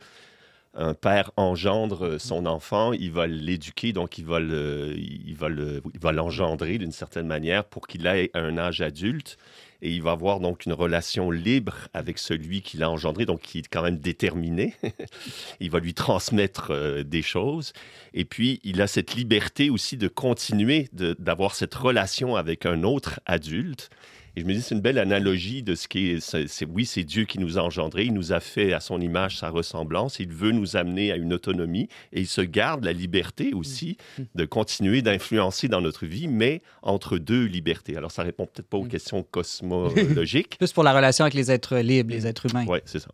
[0.74, 6.12] un père engendre son enfant, il va l'éduquer, donc il va, il va, il va
[6.12, 9.38] l'engendrer d'une certaine manière pour qu'il ait un âge adulte.
[9.84, 13.60] Et il va avoir donc une relation libre avec celui qui l'a engendré, donc qui
[13.60, 14.76] est quand même déterminé.
[15.60, 17.74] il va lui transmettre euh, des choses.
[18.14, 23.20] Et puis, il a cette liberté aussi de continuer d'avoir cette relation avec un autre
[23.26, 23.90] adulte.
[24.36, 27.04] Et je me dis, c'est une belle analogie de ce qui est, c'est, oui, c'est
[27.04, 30.32] Dieu qui nous a engendrés, il nous a fait à son image, sa ressemblance, il
[30.32, 34.24] veut nous amener à une autonomie et il se garde la liberté aussi mm.
[34.36, 37.98] de continuer d'influencer dans notre vie, mais entre deux libertés.
[37.98, 38.90] Alors, ça répond peut-être pas aux mm.
[38.90, 40.58] questions cosmologiques.
[40.58, 42.66] Plus pour la relation avec les êtres libres, les êtres humains.
[42.68, 43.10] Oui, c'est ça.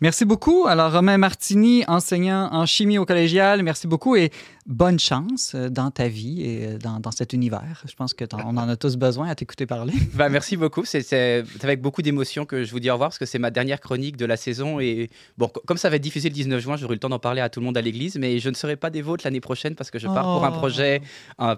[0.00, 0.66] Merci beaucoup.
[0.66, 4.30] Alors, Romain Martini, enseignant en chimie au collégial, merci beaucoup et
[4.66, 7.82] bonne chance euh, dans ta vie et euh, dans, dans cet univers.
[7.86, 9.92] Je pense qu'on en, en a tous besoin à t'écouter parler.
[10.14, 10.84] Bah, merci beaucoup.
[10.84, 13.80] C'est avec beaucoup d'émotion que je vous dis au revoir parce que c'est ma dernière
[13.80, 14.80] chronique de la saison.
[14.80, 15.08] Et
[15.38, 17.48] bon, comme ça va être diffusé le 19 juin, j'aurai le temps d'en parler à
[17.48, 19.90] tout le monde à l'église, mais je ne serai pas des vôtres l'année prochaine parce
[19.90, 20.58] que je pars pour un oh.
[20.58, 21.00] projet.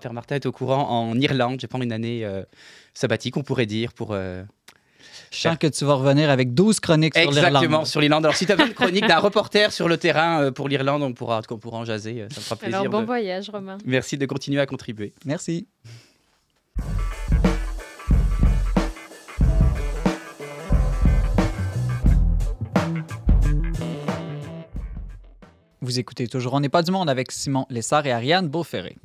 [0.00, 1.56] Père Martin est au courant en Irlande.
[1.60, 2.44] Je vais prendre une année euh,
[2.94, 4.16] sabbatique, on pourrait dire, pour.
[5.32, 7.46] Je sens que tu vas revenir avec 12 chroniques sur l'Irlande.
[7.46, 8.26] Exactement, sur l'Irlande.
[8.26, 11.14] Alors, si tu as une chronique d'un reporter sur le terrain euh, pour l'Irlande, on
[11.14, 12.20] pourra, on pourra en jaser.
[12.20, 12.80] Euh, ça me fera plaisir.
[12.80, 13.78] Alors, bon voyage, Romain.
[13.86, 15.14] Merci de continuer à contribuer.
[15.24, 15.66] Merci.
[25.80, 28.98] Vous écoutez toujours On n'est pas du monde avec Simon Lessard et Ariane Beauferré.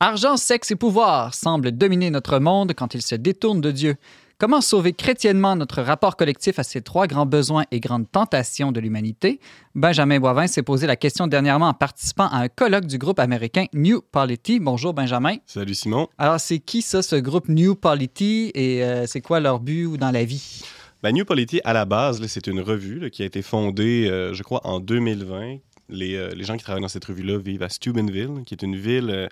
[0.00, 3.96] Argent, sexe et pouvoir semblent dominer notre monde quand ils se détournent de Dieu.
[4.40, 8.78] Comment sauver chrétiennement notre rapport collectif à ces trois grands besoins et grandes tentations de
[8.78, 9.40] l'humanité?
[9.74, 13.64] Benjamin Boivin s'est posé la question dernièrement en participant à un colloque du groupe américain
[13.74, 14.60] New Polity.
[14.60, 15.38] Bonjour Benjamin.
[15.44, 16.06] Salut Simon.
[16.18, 20.12] Alors c'est qui ça, ce groupe New Polity et euh, c'est quoi leur but dans
[20.12, 20.62] la vie?
[21.02, 24.44] Ben, New Polity, à la base, c'est une revue qui a été fondée, euh, je
[24.44, 25.56] crois, en 2020.
[25.88, 28.76] Les, euh, les, gens qui travaillent dans cette revue-là vivent à Steubenville, qui est une
[28.76, 29.28] ville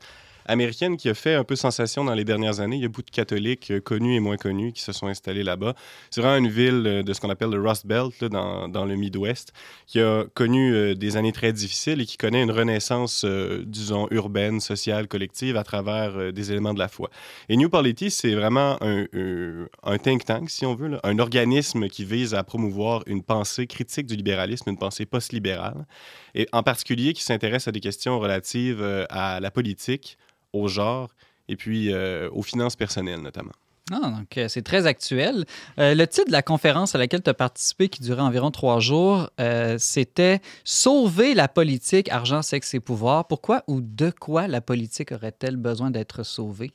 [0.49, 2.77] américaine qui a fait un peu sensation dans les dernières années.
[2.77, 5.43] Il y a beaucoup de catholiques euh, connus et moins connus qui se sont installés
[5.43, 5.75] là-bas.
[6.11, 8.97] C'est vraiment une ville euh, de ce qu'on appelle le Rust Belt dans, dans, le
[8.97, 9.53] Midwest
[9.87, 13.25] qui a connu euh, des années très difficiles et qui connaît une renaissance,
[13.65, 17.11] disons, urbaine, sociale, collective à travers des éléments de la foi.
[17.49, 22.35] Et New Polity, c'est vraiment un, think tank, si on veut, un organisme qui vise
[22.35, 25.87] à promouvoir une pensée critique du libéralisme, une pensée post-libérale,
[26.35, 30.19] et en particulier qui s'intéresse à des questions relatives à la politique,
[30.53, 31.11] au genre
[31.49, 33.53] et puis euh, aux finances personnelles notamment.
[33.93, 35.45] Ah, donc euh, c'est très actuel.
[35.79, 38.81] Euh, le titre de la conférence à laquelle tu as participé, qui durait environ trois
[38.81, 39.31] jours,
[39.79, 43.29] c'était Sauver la politique, argent, sexe et pouvoir.
[43.29, 46.73] Pourquoi ou de quoi la politique aurait-elle besoin d'être sauvée?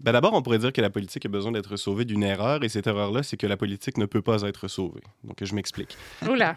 [0.00, 2.70] Ben D'abord, on pourrait dire que la politique a besoin d'être sauvée d'une erreur, et
[2.70, 5.02] cette erreur-là, c'est que la politique ne peut pas être sauvée.
[5.24, 5.96] Donc, je m'explique.
[6.26, 6.56] Oula!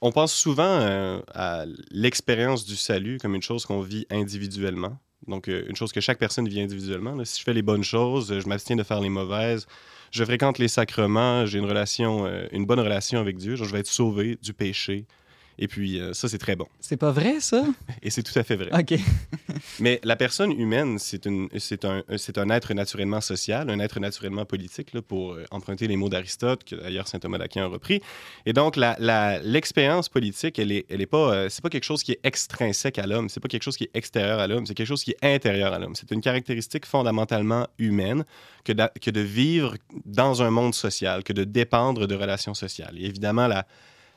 [0.00, 4.98] on pense souvent à l'expérience du salut comme une chose qu'on vit individuellement.
[5.26, 7.16] Donc, euh, une chose que chaque personne vit individuellement.
[7.24, 9.66] Si je fais les bonnes choses, je m'abstiens de faire les mauvaises,
[10.10, 13.80] je fréquente les sacrements, j'ai une relation, euh, une bonne relation avec Dieu, je vais
[13.80, 15.06] être sauvé du péché,
[15.58, 16.66] et puis, euh, ça, c'est très bon.
[16.80, 17.64] C'est pas vrai, ça?
[18.02, 18.70] Et c'est tout à fait vrai.
[18.72, 18.98] OK.
[19.80, 25.02] Mais la personne humaine, c'est un, un être naturellement social, un être naturellement politique, là,
[25.02, 28.00] pour euh, emprunter les mots d'Aristote, que d'ailleurs saint Thomas d'Aquin a repris.
[28.46, 32.04] Et donc, l'expérience la, politique, elle est, elle est pas, euh, c'est pas quelque chose
[32.04, 34.74] qui est extrinsèque à l'homme, c'est pas quelque chose qui est extérieur à l'homme, c'est
[34.74, 35.96] quelque chose qui est intérieur à l'homme.
[35.96, 38.24] C'est une caractéristique fondamentalement humaine
[38.64, 42.94] que de, que de vivre dans un monde social, que de dépendre de relations sociales.
[42.96, 43.66] Et évidemment, la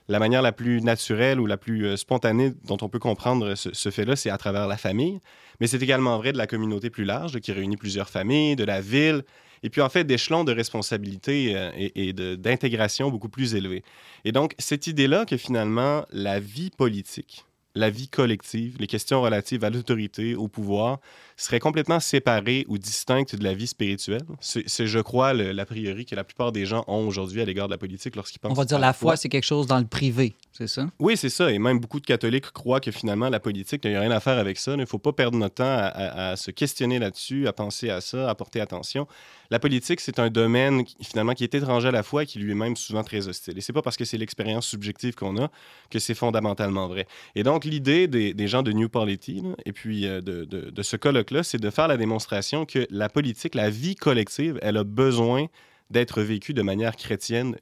[0.07, 3.89] la manière la plus naturelle ou la plus euh, spontanée dont on peut comprendre ce,
[3.89, 5.19] fait-là, c'est à travers la famille.
[5.59, 8.81] Mais c'est également vrai de la communauté plus large, qui réunit plusieurs familles, de la
[8.81, 9.23] ville,
[9.63, 13.83] et puis en fait d'échelons de responsabilité euh, et, d'intégration beaucoup plus élevés.
[14.25, 19.63] Et donc, cette idée-là que finalement, la vie politique la vie collective, les questions relatives
[19.63, 20.99] à l'autorité, au pouvoir,
[21.37, 24.21] seraient complètement séparées ou distinctes de la vie spirituelle?
[24.39, 27.73] C'est, je crois, l'a priori que la plupart des gens ont aujourd'hui à l'égard de
[27.73, 28.51] la politique lorsqu'ils pensent.
[28.51, 30.87] On va dire la foi, c'est quelque chose dans le privé, c'est ça?
[30.99, 31.51] Oui, c'est ça.
[31.51, 34.19] Et même beaucoup de catholiques croient que finalement, la politique, il n'y a rien à
[34.19, 34.73] faire avec ça.
[34.73, 38.01] Il ne faut pas perdre notre temps à, à se questionner là-dessus, à penser à
[38.01, 39.07] ça, à porter attention
[39.51, 42.51] la politique, c'est un domaine finalement qui est étranger à la foi et qui lui
[42.51, 43.57] est même souvent très hostile.
[43.57, 45.51] Et c'est pas parce que c'est l'expérience subjective qu'on a
[45.89, 47.05] que c'est fondamentalement vrai.
[47.35, 51.43] Et donc, l'idée des, gens de New Polity, et puis euh, de, de ce colloque-là,
[51.43, 55.47] c'est de faire la démonstration que la politique, la vie collective, elle a besoin
[55.91, 57.57] d'être vécue de manière chrétienne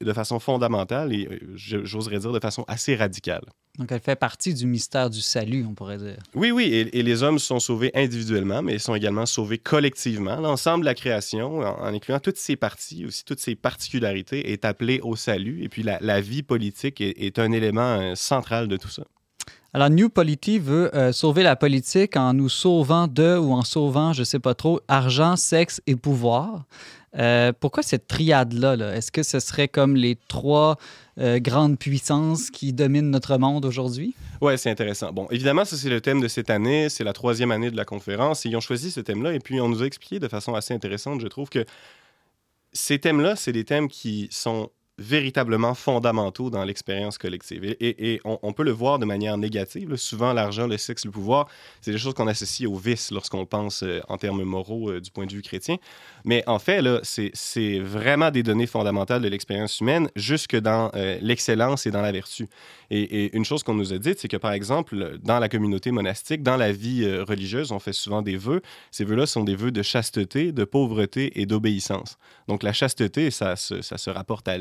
[0.00, 3.44] de façon fondamentale et euh, j'oserais dire de façon assez radicale.
[3.78, 6.18] Donc elle fait partie du mystère du salut, on pourrait dire.
[6.34, 10.36] Oui, oui, et, les hommes sont sauvés individuellement, mais ils sont également sauvés collectivement.
[10.36, 15.00] L'ensemble de la création, en, incluant toutes ses parties, aussi toutes ses particularités, est appelé
[15.02, 15.62] au salut.
[15.62, 19.04] Et puis la, vie politique est, un élément euh, central de tout ça.
[19.74, 24.12] Alors, New Polity veut euh, sauver la politique en nous sauvant de ou en sauvant,
[24.12, 26.66] je ne sais pas trop, argent, sexe et pouvoir.
[27.16, 28.74] Euh, pourquoi cette triade-là?
[28.94, 30.76] est ce que ce serait comme les trois
[31.18, 34.14] euh, grandes puissances qui dominent notre monde aujourd'hui?
[34.42, 35.10] Oui, c'est intéressant.
[35.10, 36.90] Bon, évidemment, ça, c'est le thème de cette année.
[36.90, 38.44] C'est la troisième année de la conférence.
[38.44, 39.32] ils ont choisi ce thème-là.
[39.32, 41.64] Et puis, on nous a expliqué de façon assez intéressante, je trouve, que
[42.74, 47.64] ces thèmes-là, c'est des thèmes qui sont véritablement fondamentaux dans l'expérience collective.
[47.80, 49.96] Et, on, peut le voir de manière négative.
[49.96, 51.48] Souvent, l'argent, le sexe, le pouvoir,
[51.80, 55.10] c'est des choses qu'on associe au vice lorsqu'on pense euh, en termes moraux euh, du
[55.10, 55.76] point de vue chrétien.
[56.24, 61.86] Mais en fait, c'est vraiment des données fondamentales de l'expérience humaine, jusque dans euh, l'excellence
[61.86, 62.48] et dans la vertu.
[62.90, 66.42] Et, une chose qu'on nous a dite, c'est que, par exemple, dans la communauté monastique,
[66.42, 68.60] dans la vie religieuse, on fait souvent des vœux.
[68.90, 72.18] Ces vœux-là sont des vœux de chasteté, de pauvreté et d'obéissance.
[72.48, 74.58] Donc, la chasteté, ça, ça se rapporte à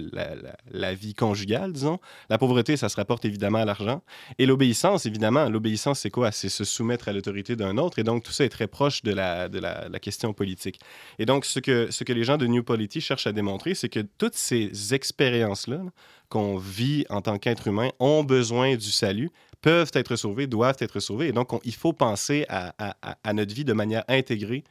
[0.71, 1.99] la vie conjugale, disons.
[2.29, 4.01] La pauvreté, ça se rapporte évidemment à l'argent.
[4.38, 6.31] Et l'obéissance, évidemment, l'obéissance, c'est quoi?
[6.31, 7.99] C'est se soumettre à l'autorité d'un autre.
[7.99, 9.49] Et donc, tout ça est très proche de la,
[10.01, 10.79] question politique.
[11.19, 14.36] Et donc, ce que, les gens de New Polity cherchent à démontrer, c'est que toutes
[14.36, 15.81] ces expériences-là
[16.29, 19.29] qu'on vit en tant qu'être humain ont besoin du salut,
[19.62, 21.27] peuvent être sauvées, doivent être sauvées.
[21.27, 24.63] Et donc, il faut penser à notre vie de manière intégrée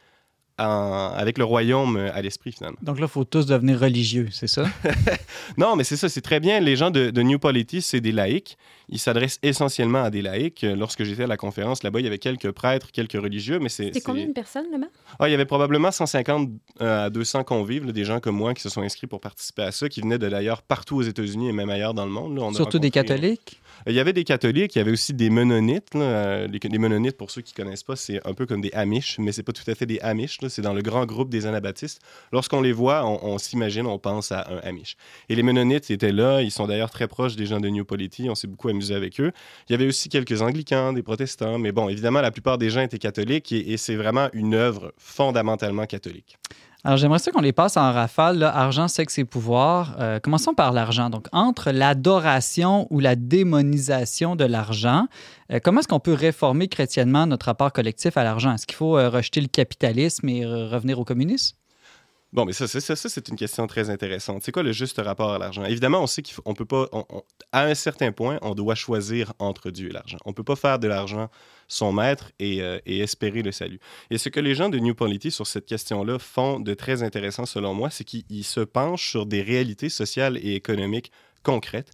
[0.61, 2.79] avec le royaume euh, à l'esprit, finalement.
[2.83, 4.65] Donc là, il faut tous devenir religieux, c'est ça?
[5.57, 6.61] non, mais c'est ça, c'est très bien.
[6.61, 8.57] Les gens de, New Polity, c'est des laïcs.
[8.89, 10.67] Ils s'adressent essentiellement à des laïcs.
[10.77, 13.85] Lorsque j'étais à la conférence, là-bas, il y avait quelques prêtres, quelques religieux, mais c'est...
[13.85, 14.89] C'était combien de personnes, là-bas?
[15.19, 18.63] Ah, il y avait probablement 150 euh, à 200 convives, des gens comme moi qui
[18.63, 21.53] se sont inscrits pour participer à ça, qui venaient de d'ailleurs partout aux États-Unis et
[21.53, 22.55] même ailleurs dans le monde.
[22.55, 23.61] Surtout des catholiques?
[23.87, 25.89] Il y avait des catholiques, il y avait aussi des mennonites.
[25.95, 28.71] Euh, les, les, mennonites, pour ceux qui ne connaissent pas, c'est un peu comme des
[28.73, 30.39] Amish, mais c'est pas tout à fait des Amish.
[30.49, 32.01] C'est dans le grand groupe des Anabaptistes.
[32.33, 34.97] Lorsqu'on les voit, on, s'imagine, on pense à un Amish.
[35.29, 36.43] Et les mennonites étaient là.
[36.43, 38.29] Ils sont d'ailleurs très proches des gens de New Polity.
[38.29, 39.33] On s'est beaucoup amusé avec eux.
[39.69, 41.59] Il y avait aussi quelques anglicans, des protestants.
[41.59, 44.93] Mais bon, évidemment, la plupart des gens étaient catholiques et, et c'est vraiment une œuvre
[44.99, 46.39] fondamentalement catholique.
[46.83, 49.97] Alors, j'aimerais ça qu'on les passe en rafale, argent, sexe et pouvoir.
[50.01, 51.11] Euh, commençons par l'argent.
[51.11, 55.07] Donc, entre l'adoration ou la démonisation de l'argent,
[55.53, 58.55] euh, comment est-ce qu'on peut réformer chrétiennement notre rapport collectif à l'argent?
[58.55, 61.55] Est-ce qu'il faut euh, rejeter le capitalisme et revenir au communisme?
[62.33, 64.43] Bon, mais ça, ça, ça c'est une question très intéressante.
[64.45, 65.65] C'est quoi le juste rapport à l'argent?
[65.65, 66.87] Évidemment, on sait qu'on peut pas,
[67.53, 70.19] à un certain point, on doit choisir entre Dieu et l'argent.
[70.25, 71.29] On peut pas faire de l'argent
[71.69, 73.81] son maître euh, et, espérer le salut.
[74.11, 77.47] Et ce que les gens de New Polity sur cette question-là font de très intéressant,
[77.47, 81.93] selon moi, c'est qu'ils se penchent sur des réalités sociales et économiques concrètes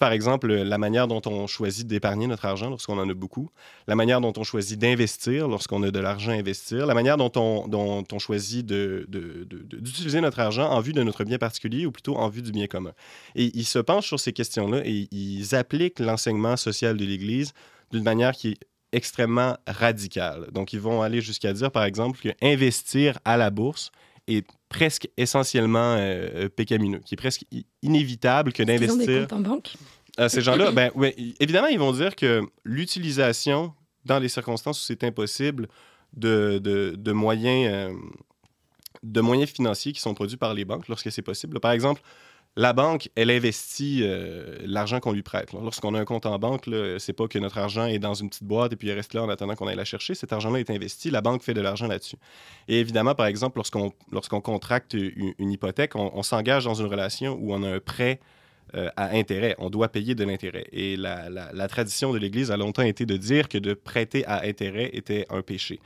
[0.00, 3.50] par exemple, la manière dont on choisit d'épargner notre argent lorsqu'on en a beaucoup,
[3.86, 7.30] la manière dont on choisit d'investir lorsqu'on a de l'argent à investir, la manière dont
[7.36, 12.16] on, dont on choisit d'utiliser notre argent en vue de notre bien particulier ou plutôt
[12.16, 12.94] en vue du bien commun.
[13.34, 17.52] Et ils se penchent sur ces questions-là et ils appliquent l'enseignement social de l'Église
[17.92, 18.60] d'une manière qui est
[18.92, 20.48] extrêmement radicale.
[20.50, 23.92] Donc, ils vont aller jusqu'à dire, par exemple, qu'investir à la bourse
[24.26, 27.44] est presque essentiellement euh, pécamineux, qui est presque
[27.82, 28.96] inévitable que d'investir.
[28.96, 29.72] Ils ont des comptes en banque?
[30.18, 33.74] Euh, ces gens-là, ben, ouais, évidemment, ils vont dire que l'utilisation,
[34.06, 35.68] dans les circonstances où c'est impossible,
[36.16, 37.92] de, de, de moyens, euh,
[39.02, 41.58] de moyens financiers qui sont produits par les banques, lorsque c'est possible.
[41.60, 42.00] Par exemple,
[42.56, 45.52] la banque, elle investit euh, l'argent qu'on lui prête.
[45.52, 48.44] Lorsqu'on a un compte en banque, c'est pas que notre argent est dans une petite
[48.44, 50.14] boîte et puis il reste là en attendant qu'on aille la chercher.
[50.14, 52.16] Cet argent-là est investi, la banque fait de l'argent là-dessus.
[52.66, 53.60] Et évidemment, par exemple,
[54.12, 58.18] lorsqu'on contracte une, hypothèque, on, s'engage dans une relation où on a un prêt
[58.74, 59.54] euh, à intérêt.
[59.58, 60.66] On doit payer de l'intérêt.
[60.72, 64.42] Et la, la tradition de l'Église a longtemps été de dire que de prêter à
[64.42, 65.80] intérêt était un péché.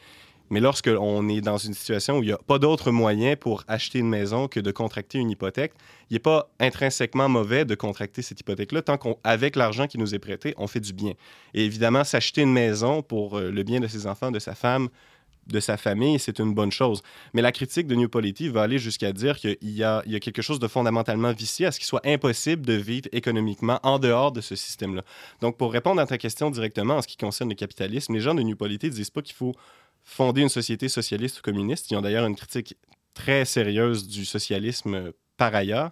[0.50, 3.64] Mais lorsque on est dans une situation où il n'y a pas d'autre moyen pour
[3.66, 5.72] acheter une maison que de contracter une hypothèque,
[6.10, 10.18] il n'est pas intrinsèquement mauvais de contracter cette hypothèque-là tant qu'avec l'argent qui nous est
[10.18, 11.12] prêté, on fait du bien.
[11.54, 14.88] Et évidemment, s'acheter une maison pour euh, le bien de ses enfants, de sa femme,
[15.46, 17.02] de sa famille, c'est une bonne chose.
[17.32, 20.58] Mais la critique de New Polity va aller jusqu'à dire qu'il y a quelque chose
[20.58, 24.56] de fondamentalement vicié à ce qu'il soit impossible de vivre économiquement en dehors de ce
[24.56, 25.02] système-là.
[25.40, 28.34] Donc, pour répondre à ta question directement en ce qui concerne le capitalisme, les gens
[28.34, 29.54] de New Polity ne disent pas qu'il faut
[30.04, 31.90] fonder une société socialiste ou communiste.
[31.90, 32.76] Ils ont d'ailleurs une critique
[33.14, 35.90] très sérieuse du socialisme par ailleurs.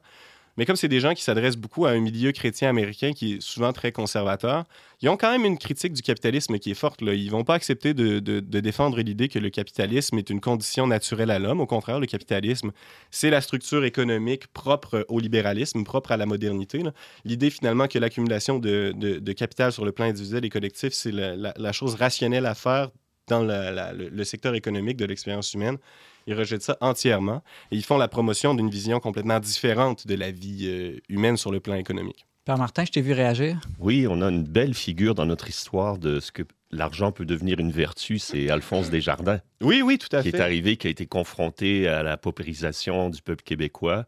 [0.59, 3.40] Mais comme c'est des gens qui s'adressent beaucoup à un milieu chrétien américain qui est
[3.40, 4.64] souvent très conservateur,
[5.01, 7.01] ils ont quand même une critique du capitalisme qui est forte.
[7.01, 11.31] Ils ne vont pas accepter de, défendre l'idée que le capitalisme est une condition naturelle
[11.31, 11.61] à l'homme.
[11.61, 12.72] Au contraire, le capitalisme,
[13.11, 16.83] c'est la structure économique propre au libéralisme, propre à la modernité.
[17.25, 21.94] L'idée finalement que l'accumulation de, capital sur le plan individuel et collectif, c'est la, chose
[21.94, 22.90] rationnelle à faire
[23.33, 25.79] dans le secteur économique de l'expérience humaine.
[26.27, 30.31] Ils rejettent ça entièrement et ils font la promotion d'une vision complètement différente de la
[30.31, 32.27] vie euh, humaine sur le plan économique.
[32.45, 33.61] Père Martin, je t'ai vu réagir.
[33.79, 37.61] Oui, on a une belle figure dans notre histoire de ce que l'argent peut devenir
[37.61, 39.40] une vertu, c'est Alphonse Desjardins.
[39.61, 40.31] Oui, oui, tout à fait.
[40.31, 44.07] Qui est arrivé, qui a été confronté à la paupérisation du peuple québécois,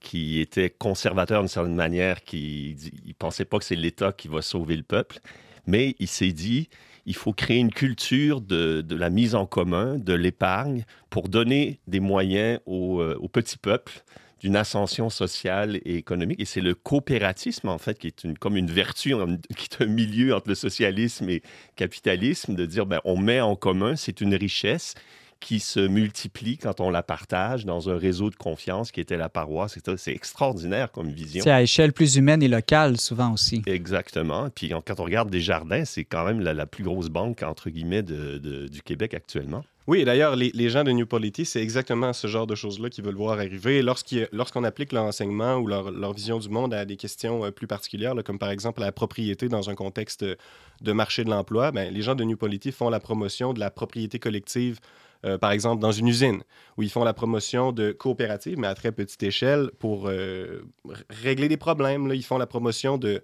[0.00, 4.42] qui était conservateur d'une certaine manière, qui ne pensait pas que c'est l'État qui va
[4.42, 5.20] sauver le peuple,
[5.66, 6.68] mais il s'est dit,
[7.06, 12.00] il faut créer une culture de, la mise en commun, de l'épargne, pour donner des
[12.00, 14.02] moyens au, euh, petit peuple
[14.40, 16.40] d'une ascension sociale et économique.
[16.40, 19.14] Et c'est le coopératisme, en fait, qui est une, comme une vertu,
[19.56, 21.40] qui est un milieu entre le socialisme et le
[21.76, 24.94] capitalisme, de dire, ben, on met en commun, c'est une richesse,
[25.40, 29.30] qui se multiplie quand on la partage dans un réseau de confiance qui était la
[29.30, 29.78] paroisse.
[29.96, 31.42] C'est extraordinaire comme vision.
[31.42, 33.62] C'est à échelle plus humaine et locale, souvent aussi.
[33.66, 34.50] Exactement.
[34.50, 38.68] Puis quand on regarde Desjardins, c'est quand même la, plus grosse banque, entre guillemets, de,
[38.68, 39.64] du Québec actuellement.
[39.86, 43.02] Oui, et d'ailleurs, les, gens de New Polity, c'est exactement ce genre de choses-là qu'ils
[43.02, 43.82] veulent voir arriver.
[43.82, 47.66] Lorsqu'on applique leur enseignement ou leur, leur, vision du monde à des questions euh, plus
[47.66, 52.02] particulières, comme par exemple la propriété dans un contexte de marché de l'emploi, ben, les
[52.02, 54.78] gens de New Polity font la promotion de la propriété collective
[55.24, 56.42] euh, par exemple, dans une usine,
[56.76, 60.62] où ils font la promotion de coopératives, mais à très petite échelle, pour euh,
[61.08, 62.06] régler des problèmes.
[62.06, 62.14] Là.
[62.14, 63.22] Ils font la promotion de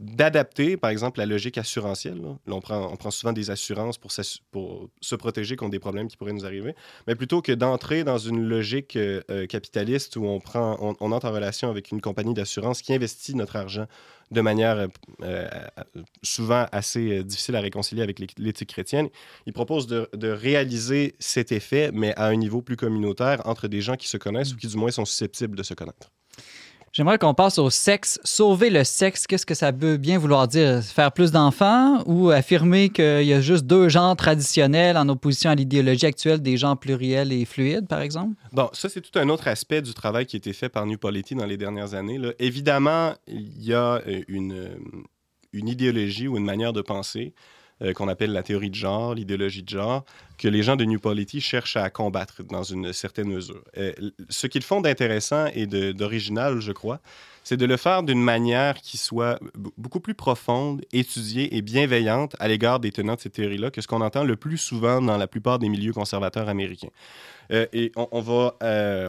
[0.00, 2.20] d'adapter, par exemple, la logique assurantielle.
[2.20, 2.36] Là.
[2.48, 4.10] on, prend, on prend souvent des assurances pour,
[4.50, 6.74] pour, se protéger contre des problèmes qui pourraient nous arriver.
[7.06, 11.26] Mais plutôt que d'entrer dans une logique euh, capitaliste où on, prend, on, on, entre
[11.26, 13.86] en relation avec une compagnie d'assurance qui investit notre argent
[14.30, 14.88] de manière euh,
[15.22, 15.48] euh,
[16.22, 19.08] souvent assez euh, difficile à réconcilier avec l'éthique chrétienne.
[19.46, 23.96] Il propose de, réaliser cet effet, mais à un niveau plus communautaire, entre des gens
[23.96, 26.10] qui se connaissent ou qui du moins sont susceptibles de se connaître.
[26.98, 28.18] J'aimerais qu'on passe au sexe.
[28.24, 30.82] Sauver le sexe, qu'est-ce que ça peut bien vouloir dire?
[30.82, 35.54] Faire plus d'enfants ou affirmer qu'il y a juste deux genres traditionnels en opposition à
[35.54, 38.34] l'idéologie actuelle des genres pluriels et fluides, par exemple?
[38.50, 40.98] Bon, ça, c'est tout un autre aspect du travail qui a été fait par New
[40.98, 42.18] Polity dans les dernières années.
[42.40, 44.76] Évidemment, il y a euh, une, euh,
[45.52, 47.32] une idéologie ou une manière de penser
[47.80, 50.04] euh, qu'on appelle la théorie de genre, l'idéologie de genre,
[50.36, 53.62] que les gens de New Polity cherchent à combattre dans une certaine mesure.
[53.76, 53.92] Euh,
[54.28, 56.98] ce qu'ils font d'intéressant et d'original, je crois,
[57.44, 59.38] c'est de le faire d'une manière qui soit
[59.76, 63.86] beaucoup plus profonde, étudiée et bienveillante à l'égard des tenants de cette théorie-là que ce
[63.86, 66.90] qu'on entend le plus souvent dans la plupart des milieux conservateurs américains.
[67.52, 68.56] Euh, et on, va,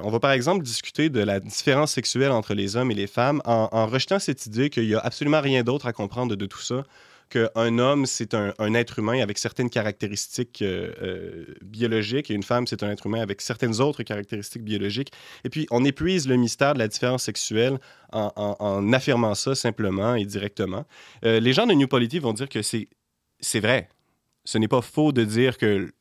[0.03, 3.41] on va par exemple discuter de la différence sexuelle entre les hommes et les femmes
[3.45, 6.61] en, en rejetant cette idée qu'il n'y a absolument rien d'autre à comprendre de tout
[6.61, 6.83] ça
[7.29, 12.67] qu'un homme, c'est un, être humain avec certaines caractéristiques euh, euh, biologiques et une femme,
[12.67, 15.11] c'est un être humain avec certaines autres caractéristiques biologiques.
[15.43, 17.79] Et puis, on épuise le mystère de la différence sexuelle
[18.11, 20.85] en, affirmant ça simplement et directement.
[21.23, 23.89] Euh, les gens de New Polity vont dire que c'est vrai.
[24.45, 25.91] Ce n'est pas faux de dire que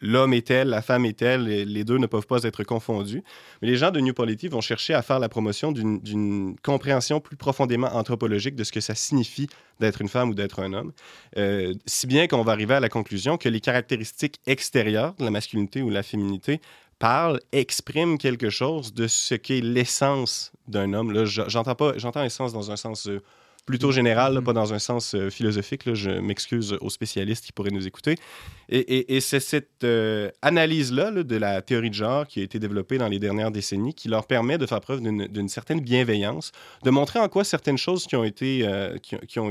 [0.00, 3.22] l'homme est tel, la femme est telle, les deux ne peuvent pas être confondus.
[3.60, 7.36] Mais les gens de New Polity vont chercher à faire la promotion d'une compréhension plus
[7.36, 9.48] profondément anthropologique de ce que ça signifie
[9.80, 10.92] d'être une femme ou d'être un homme,
[11.36, 15.30] euh, si bien qu'on va arriver à la conclusion que les caractéristiques extérieures de la
[15.30, 16.60] masculinité ou de la féminité
[16.98, 21.12] parlent, expriment quelque chose de ce qu'est l'essence d'un homme.
[21.12, 23.22] Là, j'entends pas, j'entends essence dans un sens euh,
[23.68, 25.92] plutôt général, pas dans un sens euh, philosophique.
[25.92, 28.14] Je m'excuse aux spécialistes qui pourraient nous écouter.
[28.70, 33.08] Et, c'est cette euh, analyse-là de la théorie de genre qui a été développée dans
[33.08, 36.52] les dernières décennies qui leur permet de faire preuve d'une certaine bienveillance,
[36.82, 39.50] de montrer en quoi certaines choses qui ont été, euh, qui, ont,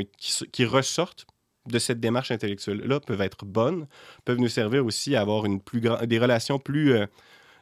[0.52, 1.28] qui, ressortent
[1.68, 3.86] de cette démarche intellectuelle-là peuvent être bonnes,
[4.26, 6.96] peuvent nous servir aussi à avoir une plus des relations plus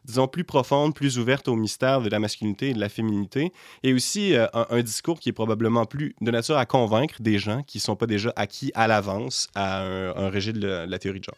[0.05, 3.51] disons, plus profonde, plus ouverte au mystère de la masculinité et de la féminité,
[3.83, 7.63] et aussi euh, un, discours qui est probablement plus de nature à convaincre des gens
[7.63, 11.25] qui ne sont pas déjà acquis à l'avance à un, régime de la, théorie de
[11.25, 11.35] genre.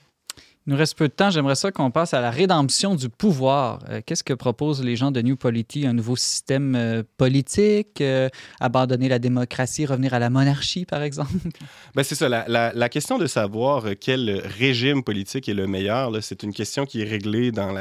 [0.68, 1.30] Il nous reste peu de temps.
[1.30, 3.80] J'aimerais ça qu'on passe à la rédemption du pouvoir.
[3.90, 5.88] Euh, Qu'est-ce que proposent les gens de New Polity?
[5.88, 8.02] Un nouveau système euh, politique?
[8.02, 8.28] euh,
[8.60, 11.32] abandonner la démocratie, revenir à la monarchie, par exemple?
[11.96, 12.28] Ben, c'est ça.
[12.28, 17.06] La, question de savoir quel régime politique est le meilleur, c'est une question qui est
[17.06, 17.72] réglée dans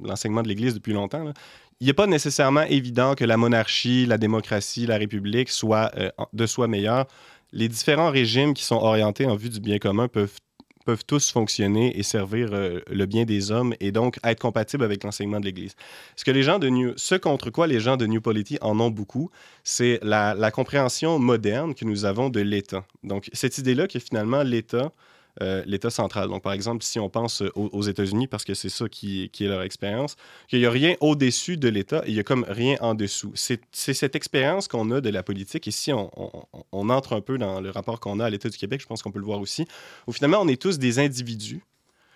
[0.00, 1.32] l'enseignement de l'Église depuis longtemps.
[1.80, 6.46] Il n'est pas nécessairement évident que la monarchie, la démocratie, la république soient en- de
[6.46, 7.06] soi meilleurs.
[7.52, 10.38] Les différents régimes qui sont orientés en vue du bien commun peuvent
[10.82, 15.04] peuvent tous fonctionner et servir euh, le bien des hommes et donc être compatibles avec
[15.04, 15.74] l'enseignement de l'Église.
[16.16, 18.78] Ce que les gens de New, ce contre quoi les gens de New Polity en
[18.80, 19.30] ont beaucoup,
[19.64, 22.84] c'est la, la compréhension moderne que nous avons de l'État.
[23.02, 24.92] Donc, cette idée-là que finalement, l'État,
[25.40, 28.68] euh, l'État central, donc par exemple, si on pense aux, aux États-Unis, parce que c'est
[28.68, 30.16] ça qui, est leur expérience,
[30.48, 33.32] qu'il n'y a rien au-dessus de l'État il n'y a comme rien en dessous.
[33.34, 35.66] C'est cette expérience qu'on a de la politique.
[35.66, 38.48] Et si on, on- on entre un peu dans le rapport qu'on a à l'État
[38.50, 39.66] du Québec, je pense qu'on peut le voir aussi,
[40.06, 41.62] où finalement, on est tous des individus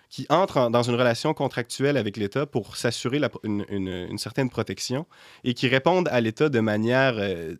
[0.09, 5.05] qui entrent en- dans une relation contractuelle avec l'État pour s'assurer une, certaine protection
[5.43, 7.55] et qui répondent à l'État de manière euh,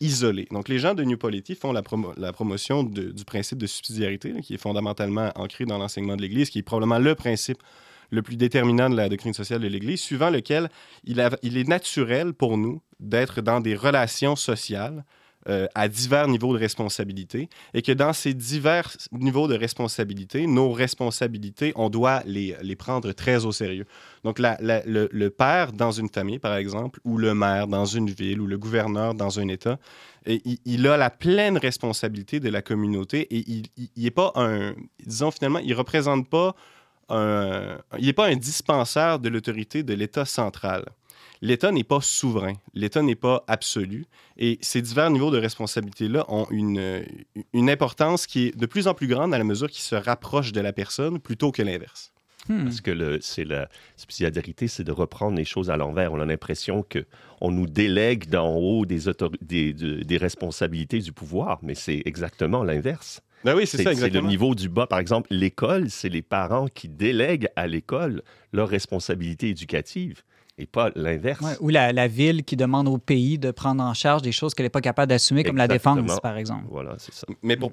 [0.00, 0.46] isolée.
[0.50, 4.34] Donc, les gens de New Polity font la, promo- la promotion du principe de subsidiarité,
[4.42, 7.62] qui est fondamentalement ancré dans l'enseignement de l'Église, qui est probablement le principe
[8.10, 10.68] le plus déterminant de la doctrine sociale de l'Église, suivant lequel
[11.04, 15.04] il est naturel pour nous d'être dans des relations sociales
[15.48, 20.72] euh, à divers niveaux de responsabilité et que dans ces divers niveaux de responsabilité, nos
[20.72, 23.86] responsabilités, on doit les, les prendre très au sérieux.
[24.24, 28.46] Donc, le, père dans une famille, par exemple, ou le maire dans une ville, ou
[28.46, 29.78] le gouverneur dans un État,
[30.26, 34.74] et il, a la pleine responsabilité de la communauté et il n'est pas un,
[35.04, 36.56] disons finalement, il représente pas
[37.08, 40.84] il n'est pas un dispensaire de l'autorité de l'État central.
[41.42, 44.06] L'État n'est pas souverain, l'État n'est pas absolu,
[44.38, 47.04] et ces divers niveaux de responsabilité-là ont une,
[47.52, 50.52] une importance qui est de plus en plus grande à la mesure qu'ils se rapprochent
[50.52, 52.12] de la personne plutôt que l'inverse.
[52.48, 52.64] Hmm.
[52.64, 56.12] Parce que c'est la subsidiarité, c'est de reprendre les choses à l'envers.
[56.12, 57.04] On a l'impression que
[57.40, 59.00] on nous délègue d'en haut des,
[59.40, 63.20] des, de- des responsabilités du pouvoir, mais c'est exactement l'inverse.
[63.44, 64.28] Ben oui, c'est ça c'est le exactement.
[64.28, 64.86] niveau du bas.
[64.86, 68.22] Par exemple, l'école, c'est les parents qui délèguent à l'école
[68.52, 70.22] leurs responsabilités éducatives
[70.58, 71.40] et pas l'inverse.
[71.42, 74.54] Ouais, ou la, la ville qui demande au pays de prendre en charge des choses
[74.54, 76.64] qu'elle n'est pas capable d'assumer, comme la défense, par exemple.
[76.70, 77.26] Voilà, c'est ça.
[77.42, 77.70] Mais pour,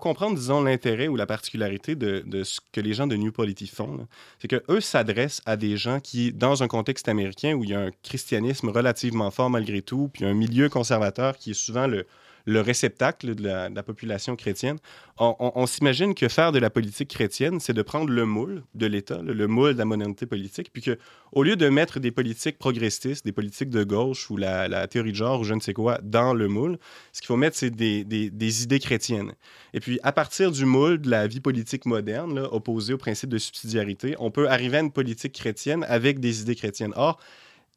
[0.00, 3.68] comprendre, disons, l'intérêt ou la particularité de, de ce que les gens de New Polity
[3.68, 4.06] font,
[4.40, 7.80] c'est qu'eux s'adressent à des gens qui, dans un contexte américain où il y a
[7.80, 12.06] un christianisme relativement fort malgré tout, puis un milieu conservateur qui est souvent le,
[12.46, 14.78] le réceptacle de la, population chrétienne,
[15.18, 19.22] on, s'imagine que faire de la politique chrétienne, c'est de prendre le moule de l'État,
[19.22, 20.98] le, le moule de la modernité politique, puis que
[21.32, 25.16] au lieu de mettre des politiques progressistes, des politiques de gauche ou la, théorie de
[25.16, 26.78] genre ou je ne sais quoi dans le moule,
[27.12, 29.32] ce qu'il faut mettre, c'est des, idées chrétiennes.
[29.72, 33.30] Et puis, à partir du moule de la vie politique moderne, là, opposé au principe
[33.30, 36.92] de subsidiarité, on peut arriver à une politique chrétienne avec des idées chrétiennes.
[36.96, 37.18] Or,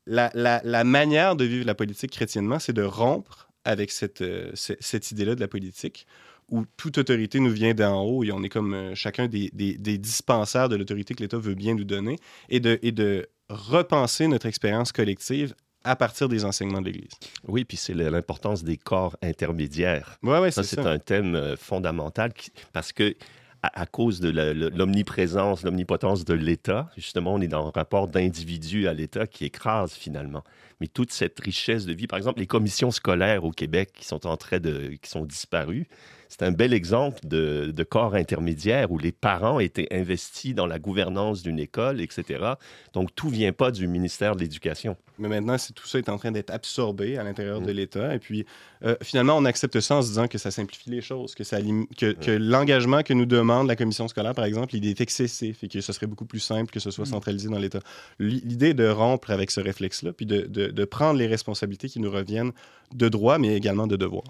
[0.06, 4.74] la- la manière de vivre la politique chrétiennement, c'est de rompre avec cette, euh, ce-
[4.80, 6.08] cette idée-là de la politique,
[6.50, 9.78] où toute autorité nous vient d'en haut et on est comme euh, chacun des, des-
[9.78, 12.16] des dispensaires de l'autorité que l'État veut bien nous donner,
[12.50, 15.54] et de, et de repenser notre expérience collective
[15.84, 17.12] à partir des enseignements de l'Église.
[17.48, 20.18] Oui, puis c'est l'importance des corps intermédiaires.
[20.24, 20.90] Ouais, Ça, c'est c'est ça.
[20.92, 23.16] un thème euh, fondamental qui- parce que
[23.64, 28.88] à, à cause de l'omniprésence, l'omnipotence de l'État, justement, on est dans un rapport d'individu
[28.88, 30.44] à l'État qui écrase finalement.
[30.80, 34.28] Mais toute cette richesse de vie, par exemple, les commissions scolaires au Québec qui sont
[34.28, 35.88] en train de, qui sont disparues,
[36.30, 40.80] c'est un bel exemple de, de corps intermédiaire où les parents étaient investis dans la
[40.80, 42.54] gouvernance d'une école, etc.
[42.94, 44.96] Donc tout vient pas du ministère de l'Éducation.
[45.20, 47.66] Mais maintenant, c'est- tout ça est en train d'être absorbé à l'intérieur Mm.
[47.66, 48.14] de l'État.
[48.16, 48.46] Et puis,
[48.84, 51.58] euh, finalement, on accepte ça en se disant que ça simplifie les choses, que, ça
[51.62, 55.68] que, que l'engagement que nous demande la commission scolaire, par exemple, il est excessif et
[55.68, 57.12] que ce serait beaucoup plus simple que ce soit Mm.
[57.12, 57.80] centralisé dans l'État.
[58.20, 61.90] L'i- L'idée est de rompre avec ce réflexe-là, puis de, de- de prendre les responsabilités
[61.90, 62.52] qui nous reviennent
[62.94, 64.24] de droit, mais également de devoir.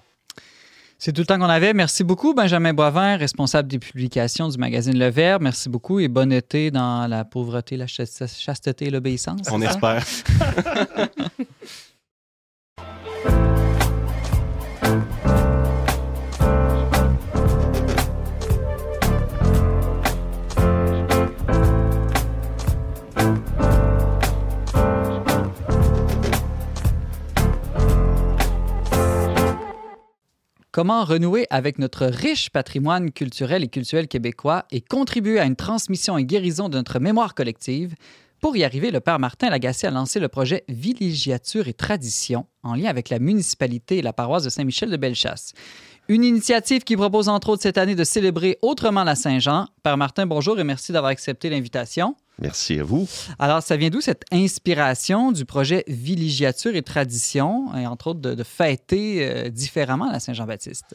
[0.99, 1.73] C'est tout le temps qu'on avait.
[1.73, 5.43] Merci beaucoup, Benjamin Boivin, responsable des publications du magazine Le Verbe.
[5.43, 9.41] Merci beaucoup et bon été dans la pauvreté, la chast- chasteté et l'obéissance.
[9.51, 10.03] On espère.
[30.77, 36.19] Comment renouer avec notre riche patrimoine culturel et culturel québécois et contribuer à une transmission
[36.19, 37.95] et guérison de notre mémoire collective?
[38.41, 42.75] Pour y arriver, le père Martin Lagacé a lancé le projet Villégiature et Tradition en
[42.75, 45.53] lien avec la municipalité et la paroisse de Saint-Michel de Bellechasse.
[46.09, 49.69] Une initiative qui propose entre autres cette année de célébrer autrement la Saint-Jean.
[49.81, 52.15] Père Martin, bonjour et merci d'avoir accepté l'invitation.
[52.39, 53.07] Merci à vous.
[53.39, 58.35] Alors, ça vient d'où cette inspiration du projet Villégiature et Tradition, et entre autres de,
[58.35, 60.85] de fêter euh, différemment la Saint-Jean-Baptiste?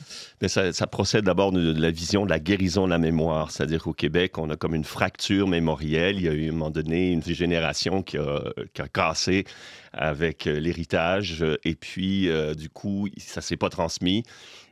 [0.40, 3.50] Mais ça, ça procède d'abord de, de la vision de la guérison de la mémoire.
[3.50, 6.16] C'est-à-dire qu'au Québec, on a comme une fracture mémorielle.
[6.16, 8.40] Il y a eu à un moment donné une génération qui a,
[8.72, 9.44] qui a cassé
[9.92, 14.22] avec euh, l'héritage, et puis euh, du coup, ça s'est pas transmis.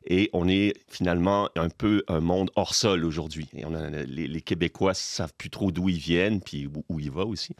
[0.06, 3.48] Et on est finalement un peu un monde hors sol aujourd'hui.
[3.52, 7.54] Les, les Québécois savent plus trop d'où ils viennent, puis où, ils vont aussi,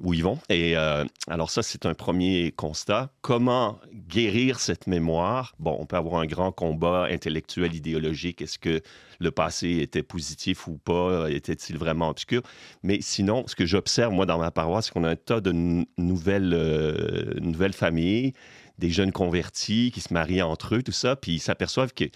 [0.00, 0.38] où ils vont.
[0.48, 3.10] Et euh, alors ça, c'est un premier constat.
[3.20, 3.78] Comment
[4.08, 5.54] guérir cette mémoire?
[5.60, 8.42] Bon, on peut avoir un grand combat intellectuel, idéologique.
[8.42, 8.80] Est-ce que
[9.20, 11.30] le passé était positif ou pas?
[11.30, 12.42] Était-il vraiment obscur?
[12.82, 15.52] Mais sinon, ce que j'observe moi dans ma paroisse, c'est qu'on a un tas de
[15.52, 18.32] euh, nouvelles familles
[18.78, 22.10] des jeunes convertis qui se marient entre eux, tout ça, puis ils s'aperçoivent qu'ils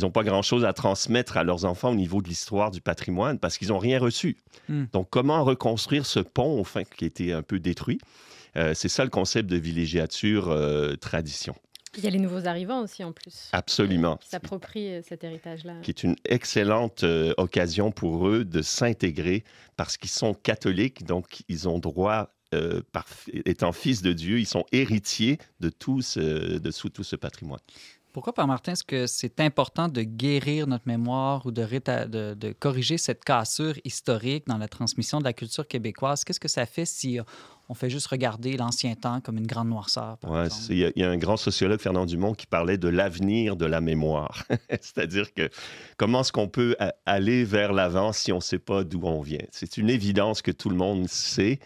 [0.00, 3.58] n'ont pas grand-chose à transmettre à leurs enfants au niveau de l'histoire du patrimoine parce
[3.58, 4.36] qu'ils n'ont rien reçu.
[4.68, 4.84] Mm.
[4.92, 7.98] Donc, comment reconstruire ce pont, enfin, qui a été un peu détruit?
[8.56, 11.54] Euh, c'est ça le concept de villégiature euh, tradition.
[11.96, 13.48] Il y a les nouveaux arrivants aussi en plus.
[13.52, 14.14] Absolument.
[14.14, 15.74] Euh, qui s'approprient cet héritage-là.
[15.82, 19.44] Qui est une excellente euh, occasion pour eux de s'intégrer
[19.76, 23.06] parce qu'ils sont catholiques, donc ils ont droit euh, par,
[23.44, 27.60] étant fils de Dieu, ils sont héritiers de tout ce, de tout ce patrimoine.
[28.16, 31.62] Pourquoi, Père Martin, est-ce que c'est important de guérir notre mémoire ou de,
[32.06, 36.24] de, de, corriger cette cassure historique dans la transmission de la culture québécoise?
[36.24, 37.18] Qu'est-ce que ça fait si
[37.68, 40.16] on fait juste regarder l'ancien temps comme une grande noirceur?
[40.70, 43.82] Il y, y, a un grand sociologue, Fernand Dumont, qui parlait de l'avenir de la
[43.82, 44.44] mémoire.
[44.80, 45.50] C'est-à-dire que
[45.98, 46.74] comment est-ce qu'on peut
[47.04, 49.44] aller vers l'avant si on ne sait pas d'où on vient?
[49.50, 51.58] C'est une évidence que tout le monde sait,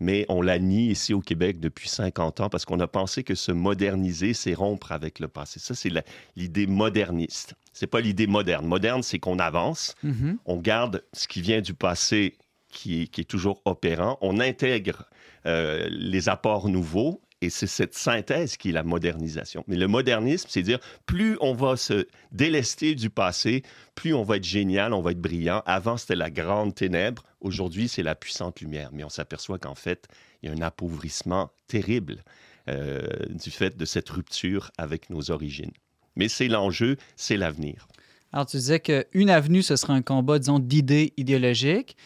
[0.00, 3.34] mais on la nie ici au Québec depuis 50 ans parce qu'on a pensé que
[3.34, 5.60] se moderniser, c'est rompre avec le passé.
[5.60, 5.92] Ça, c'est
[6.36, 7.54] l'idée moderniste.
[7.72, 8.66] C'est pas l'idée moderne.
[8.66, 10.36] Moderne, c'est qu'on avance, mm -hmm.
[10.46, 12.36] on garde ce qui vient du passé
[12.70, 15.08] qui est, qui est toujours opérant, on intègre
[15.46, 19.64] euh, les apports nouveaux et c'est cette synthèse qui est la modernisation.
[19.68, 23.62] Mais le modernisme, c'est dire plus on va se délester du passé,
[23.94, 25.62] plus on va être génial, on va être brillant.
[25.66, 27.22] Avant, c'était la grande ténèbre.
[27.40, 28.90] Aujourd'hui, c'est la puissante lumière.
[28.92, 30.08] Mais on s'aperçoit qu'en fait,
[30.42, 32.24] il y a un appauvrissement terrible
[32.68, 35.72] euh, du fait de cette rupture avec nos origines.
[36.16, 37.86] Mais c'est l'enjeu, c'est l'avenir.
[38.32, 41.96] Alors, tu disais qu'une avenue, ce sera un combat, disons, d'idées idéologiques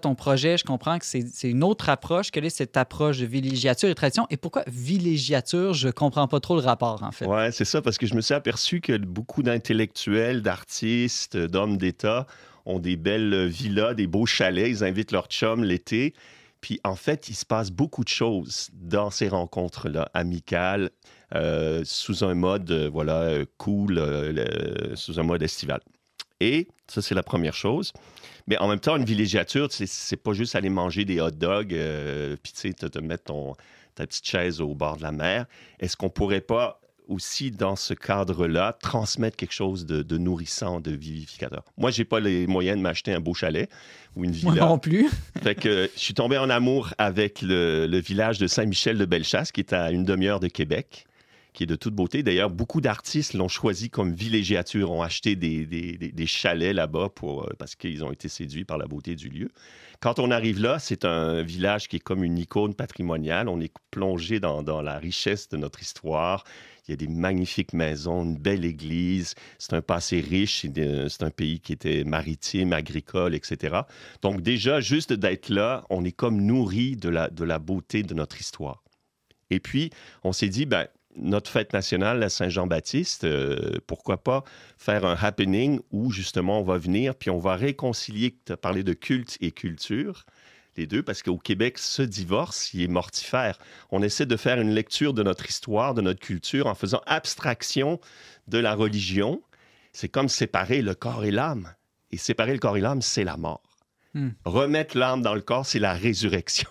[0.00, 2.30] ton projet, je comprends que c'est une autre approche.
[2.30, 4.26] Quelle est cette approche de villégiature et tradition?
[4.30, 5.74] Et pourquoi villégiature?
[5.74, 7.26] Je comprends pas trop le rapport, en fait.
[7.26, 12.26] Oui, c'est ça, parce que je me suis aperçu que beaucoup d'intellectuels, d'artistes, d'hommes d'État
[12.66, 14.68] ont des belles villas, des beaux chalets.
[14.68, 16.14] Ils invitent leurs chums l'été.
[16.60, 20.90] Puis, en fait, il se passe beaucoup de choses dans ces rencontres-là, amicales,
[21.34, 25.80] euh, sous un mode, euh, voilà, cool, euh, sous un mode estival.
[26.40, 27.92] Et ça, c'est la première chose.
[28.46, 32.36] Mais en même temps, une villégiature, c'est pas juste aller manger des hot dogs, euh,
[32.42, 33.54] puis tu sais, te, te mettre ton,
[33.94, 35.46] ta petite chaise au bord de la mer.
[35.80, 40.90] Est-ce qu'on pourrait pas aussi, dans ce cadre-là, transmettre quelque chose de, de, nourrissant, de
[40.90, 41.62] vivificateur?
[41.76, 43.68] Moi, j'ai pas les moyens de m'acheter un beau chalet
[44.16, 44.52] ou une villa.
[44.52, 45.08] Moi non plus.
[45.42, 49.72] fait que je suis tombé en amour avec le, le village de Saint-Michel-de-Bellechasse, qui est
[49.72, 51.06] à une demi-heure de Québec
[51.54, 52.22] qui est de toute beauté.
[52.22, 57.48] D'ailleurs, beaucoup d'artistes l'ont choisi comme villégiature, ont acheté des, des, des, chalets là-bas pour,
[57.58, 59.48] parce qu'ils ont été séduits par la beauté du lieu.
[60.00, 63.48] Quand on arrive là, c'est un village qui est comme une icône patrimoniale.
[63.48, 66.42] On est plongé dans, dans la richesse de notre histoire.
[66.86, 69.36] Il y a des magnifiques maisons, une belle église.
[69.58, 70.66] C'est un passé riche.
[71.08, 73.82] C'est un pays qui était maritime, agricole, etc.
[74.22, 78.12] Donc déjà, juste d'être là, on est comme nourri de la, de la beauté de
[78.12, 78.82] notre histoire.
[79.50, 79.90] Et puis,
[80.24, 84.44] on s'est dit, ben, notre fête nationale, la Saint-Jean-Baptiste, euh, pourquoi pas
[84.78, 88.82] faire un happening où justement on va venir puis on va réconcilier, tu as parlé
[88.82, 90.26] de culte et culture,
[90.76, 93.58] les deux, parce qu'au Québec, ce divorce, il est mortifère.
[93.90, 98.00] On essaie de faire une lecture de notre histoire, de notre culture, en faisant abstraction
[98.48, 99.40] de la religion.
[99.92, 101.72] C'est comme séparer le corps et l'âme.
[102.10, 103.73] Et séparer le corps et l'âme, c'est la mort.
[104.14, 104.30] Hmm.
[104.44, 106.70] Remettre l'âme dans le corps, c'est la résurrection.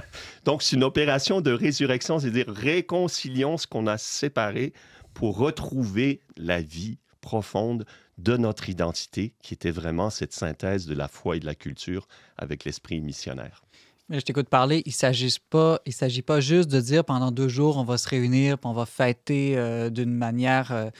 [0.44, 4.72] Donc, c'est une opération de résurrection, c'est-à-dire réconcilions ce qu'on a séparé
[5.12, 7.84] pour retrouver la vie profonde
[8.18, 12.06] de notre identité, qui était vraiment cette synthèse de la foi et de la culture
[12.36, 13.64] avec l'esprit missionnaire.
[14.08, 17.30] Mais je t'écoute parler, il ne s'agit pas, il s'agit pas juste de dire pendant
[17.30, 20.90] deux jours, on va se réunir, puis on va fêter euh, d'une manière euh,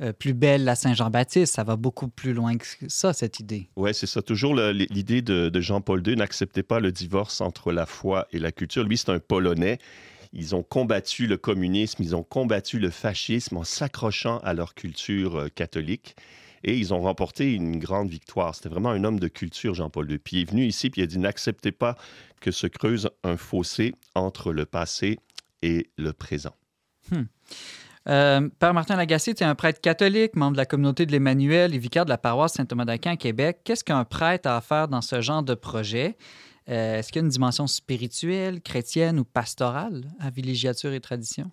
[0.00, 1.54] euh, plus belle la Saint-Jean-Baptiste.
[1.54, 3.68] Ça va beaucoup plus loin que ça, cette idée.
[3.76, 4.22] Oui, c'est ça.
[4.22, 8.50] Toujours l'idée de, de Jean-Paul II, n'acceptez pas le divorce entre la foi et la
[8.50, 8.82] culture.
[8.82, 9.78] Lui, c'est un Polonais
[10.32, 15.36] Ils ont combattu le communisme, ils ont combattu le fascisme en s'accrochant à leur culture
[15.36, 16.16] euh, catholique.
[16.66, 18.54] Et ils ont remporté une grande victoire.
[18.54, 20.18] C'était vraiment un homme de culture, Jean-Paul II.
[20.18, 21.96] Puis il est venu ici, puis il a dit N'acceptez pas
[22.40, 25.18] que se creuse un fossé entre le passé
[25.62, 26.56] et le présent.
[28.08, 31.74] Euh, Père Martin Lagacé, tu es un prêtre catholique, membre de la communauté de l'Emmanuel
[31.74, 33.60] et vicaire de la paroisse Saint-Thomas d'Aquin à Québec.
[33.64, 36.16] Qu'est-ce qu'un prêtre a à faire dans ce genre de projet?
[36.68, 41.50] Euh, Est-ce qu'il y a une dimension spirituelle, chrétienne ou pastorale à villégiature et tradition?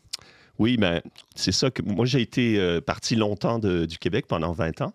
[0.60, 1.02] Oui, ben,
[1.36, 4.94] c'est ça que moi, j'ai été euh, parti longtemps du Québec pendant 20 ans.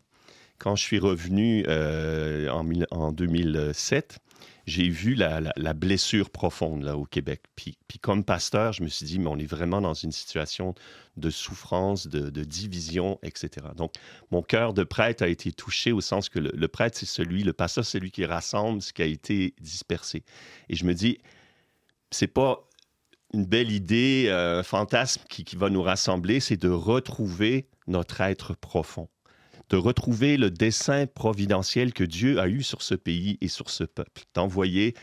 [0.58, 4.18] Quand je suis revenu en, en 2007,
[4.66, 7.42] j'ai vu la, la- blessure profonde là, au Québec.
[7.54, 10.74] Puis, puis comme pasteur, je me suis dit, mais on est vraiment dans une situation
[11.16, 13.68] de souffrance, de, de division, etc.
[13.76, 13.92] Donc,
[14.30, 17.42] mon cœur de prêtre a été touché au sens que le, le prêtre, c'est celui,
[17.44, 20.24] le pasteur, c'est celui qui rassemble ce qui a été dispersé.
[20.68, 21.18] Et je me dis,
[22.10, 22.68] c'est pas
[23.34, 28.20] une belle idée, euh, un fantasme qui, qui va nous rassembler, c'est de retrouver notre
[28.20, 29.08] être profond,
[29.70, 33.84] de retrouver le dessein providentiel que Dieu a eu sur ce pays et sur ce
[33.84, 34.94] peuple, d'envoyer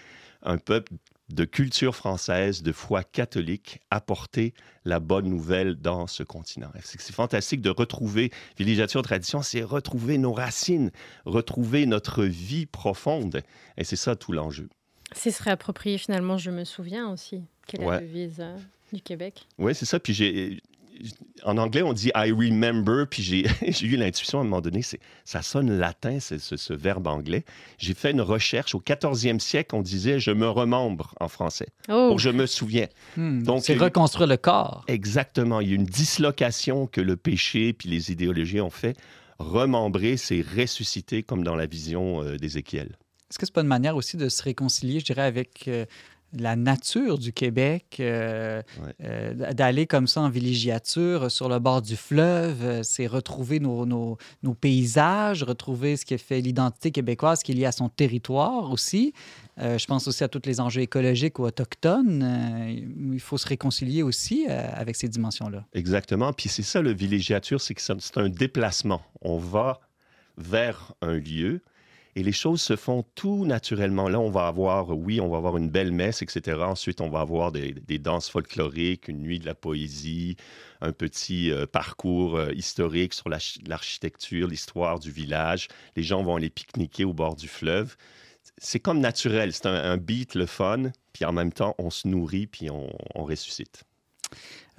[0.41, 0.93] un peuple
[1.30, 4.53] de culture française, de foi catholique, apporter
[4.86, 6.70] la bonne nouvelle dans ce continent.
[6.84, 10.91] C'est fantastique de retrouver, villégiature tradition, c'est retrouver nos racines,
[11.26, 13.41] retrouver notre vie profonde.
[13.78, 14.70] Et c'est ça tout l'enjeu.
[15.14, 17.95] C'est se réapproprier finalement, je me souviens aussi, quelle est Ouais.
[17.95, 18.57] la devise euh,
[18.91, 19.47] du Québec.
[19.57, 19.99] Oui, c'est ça.
[19.99, 20.59] Puis j'ai.
[21.44, 23.46] En anglais, on dit I remember, puis j'ai
[23.86, 27.44] eu l'intuition à un moment donné, c'est- ça sonne latin, c'est ce, ce verbe anglais.
[27.78, 28.76] J'ai fait une recherche.
[28.76, 32.88] Au 14e siècle, on disait je me remembre en français, Oh, pour je me souviens.
[33.18, 34.86] Hmm, Donc, c'est reconstruire le corps.
[34.88, 35.60] Exactement.
[35.62, 38.96] Il y a une dislocation que le péché puis les idéologies ont fait.
[39.39, 42.96] Remembrer, c'est ressusciter comme dans la vision euh, d'Ézéchiel.
[43.30, 45.86] Est-ce que c'est pas une manière aussi de se réconcilier, je dirais, avec euh,
[46.38, 48.93] la nature du Québec, euh, Ouais.
[49.03, 53.86] euh, d'aller comme ça en villégiature euh, sur le bord du fleuve, c'est retrouver nos,
[53.86, 58.71] nos- nos paysages, retrouver ce qui fait l'identité québécoise, qui est lié à son territoire
[58.71, 59.13] aussi.
[59.59, 62.25] Euh, je pense aussi à tous les enjeux écologiques ou autochtones.
[63.13, 65.65] Il faut se réconcilier aussi avec ces dimensions-là.
[65.73, 66.34] Exactement.
[66.34, 69.01] Puis c'est ça le villégiature, c'est que c'est un déplacement.
[69.21, 69.79] On va
[70.38, 71.61] vers un lieu
[72.16, 74.07] et les choses se font tout naturellement.
[74.07, 76.59] Là, on va avoir, oui, on va avoir une belle messe, etc.
[76.61, 80.36] Ensuite, on va avoir des, danses folkloriques, une nuit de la poésie,
[80.82, 85.68] un petit euh, parcours euh, historique sur l'arch- l'architecture, l'histoire du village.
[85.95, 87.95] Les gens vont aller pique-niquer au bord du fleuve.
[88.57, 89.53] C'est comme naturel.
[89.53, 93.24] C'est un, beat, le fun, puis en même temps, on se nourrit, puis on, on
[93.24, 93.86] ressuscite.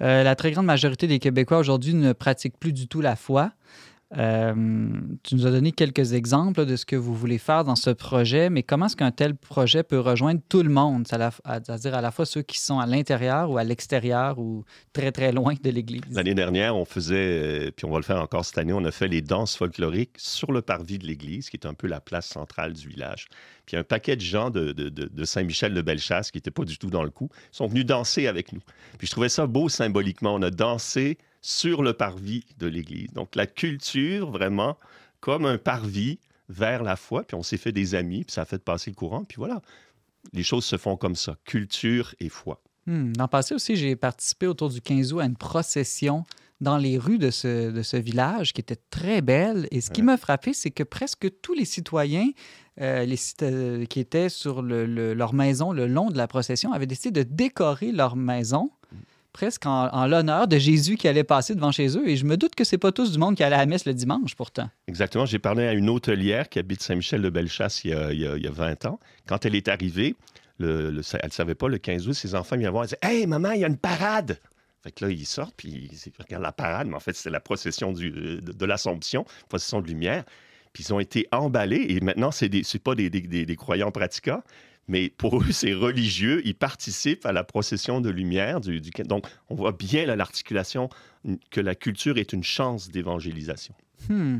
[0.01, 3.51] Euh, la très grande majorité des Québécois aujourd'hui ne pratiquent plus du tout la foi.
[4.17, 4.53] Euh,
[5.23, 8.49] tu nous as donné quelques exemples de ce que vous voulez faire dans ce projet,
[8.49, 12.25] mais comment est-ce qu'un tel projet peut rejoindre tout le monde, c'est-à-dire à la fois
[12.25, 14.63] ceux qui sont à l'intérieur ou à l'extérieur ou
[14.93, 16.01] très très loin de l'Église?
[16.11, 17.15] L'année dernière, on faisait,
[17.67, 20.15] euh, puis on va le faire encore cette année, on a fait les danses folkloriques
[20.17, 23.27] sur le parvis de l'église, qui est un peu la place centrale du village.
[23.65, 26.89] Puis un paquet de gens de, de- de- de Saint-Michel-de-Bellechasse, qui n'étaient pas du tout
[26.89, 28.61] dans le coup, sont venus danser avec nous.
[28.97, 30.35] Puis je trouvais ça beau symboliquement.
[30.35, 33.11] On a dansé sur le parvis de l'église.
[33.13, 34.77] Donc la culture, vraiment,
[35.19, 36.17] comme un parvis
[36.49, 37.23] vers la foi.
[37.23, 39.23] Puis on s'est fait des amis, puis ça a fait passer le courant.
[39.25, 39.61] Puis voilà,
[40.33, 42.61] les choses se font comme ça, culture et foi.
[42.87, 43.13] Hmm.
[43.19, 46.23] L'an passé aussi, j'ai participé autour du 15 août à une procession
[46.61, 49.67] dans les rues de ce, de ce village qui était très belle.
[49.69, 52.29] Et ce qui m'a frappé, c'est que presque tous les citoyens
[52.81, 56.73] euh, les euh, qui étaient sur le- le- leur maison le long de la procession
[56.73, 58.71] avaient décidé de décorer leur maison
[59.35, 62.07] presque en, l'honneur de Jésus qui allait passer devant chez eux.
[62.07, 63.85] Et je me doute que c'est pas tous du monde qui allait à la messe
[63.85, 64.69] le dimanche, pourtant.
[64.87, 65.25] Exactement.
[65.25, 68.51] J'ai parlé à une hôtelière qui habite Saint-Michel-de-Bellechasse il, il y a- il y a
[68.51, 68.97] 20 ans.
[69.27, 70.15] Quand elle est arrivée,
[70.57, 72.85] le, le- elle ne savait pas, le 15 août, ses enfants viennent voir.
[72.85, 74.39] Ils disaient Hey, maman, il y a une parade.
[74.83, 77.39] Fait que là, ils sortent, puis ils regardent la parade, mais en fait, c'était la
[77.41, 78.11] procession du-
[78.41, 80.23] de, l'Assomption, procession de lumière.
[80.71, 84.43] Puis ils ont été emballés, et maintenant, ce n'est pas des- des- des croyants pratiquants,
[84.87, 86.41] mais pour eux, c'est religieux.
[86.45, 88.61] Ils participent à la procession de lumière.
[88.61, 90.89] Du, du- donc, on voit bien l'articulation
[91.49, 93.73] que la culture est une chance d'évangélisation.
[94.09, 94.39] Hmm.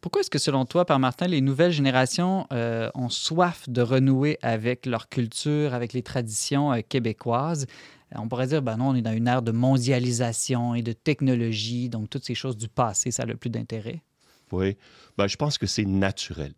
[0.00, 4.36] Pourquoi est-ce que, selon toi, Père Martin, les nouvelles générations euh, ont soif de renouer
[4.42, 7.66] avec leur culture, avec les traditions euh, québécoises?
[8.14, 11.88] On pourrait dire, ben non, on est dans une ère de mondialisation et de technologie,
[11.88, 14.02] donc toutes ces choses du passé, ça n'a plus d'intérêt.
[14.50, 14.76] Oui,
[15.16, 16.52] ben, je pense que c'est naturel.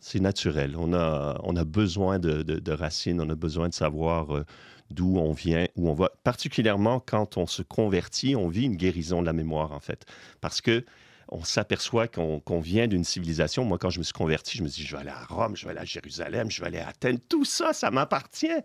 [0.00, 0.76] C'est naturel.
[0.76, 4.44] On a, on a besoin de, de- racines, on a besoin de savoir euh,
[4.90, 6.10] d'où on vient, où on va.
[6.22, 10.06] Particulièrement quand on se convertit, on vit une guérison de la mémoire, en fait.
[10.40, 10.84] Parce que
[11.30, 13.64] on s'aperçoit qu'on qu'on vient d'une civilisation.
[13.64, 15.56] Moi, quand je me suis converti, je me suis dit, je vais aller à Rome,
[15.56, 17.18] je vais aller à Jérusalem, je vais aller à Athènes.
[17.28, 18.62] Tout ça, ça m'appartient.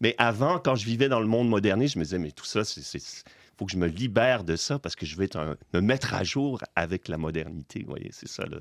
[0.00, 2.64] Mais avant, quand je vivais dans le monde moderniste, je me disais, mais tout ça,
[2.64, 2.80] c'est
[3.60, 5.28] faut que je me libère de ça parce que je vais
[5.74, 7.82] me mettre à jour avec la modernité.
[7.82, 8.46] Vous voyez, c'est ça.
[8.46, 8.56] Là.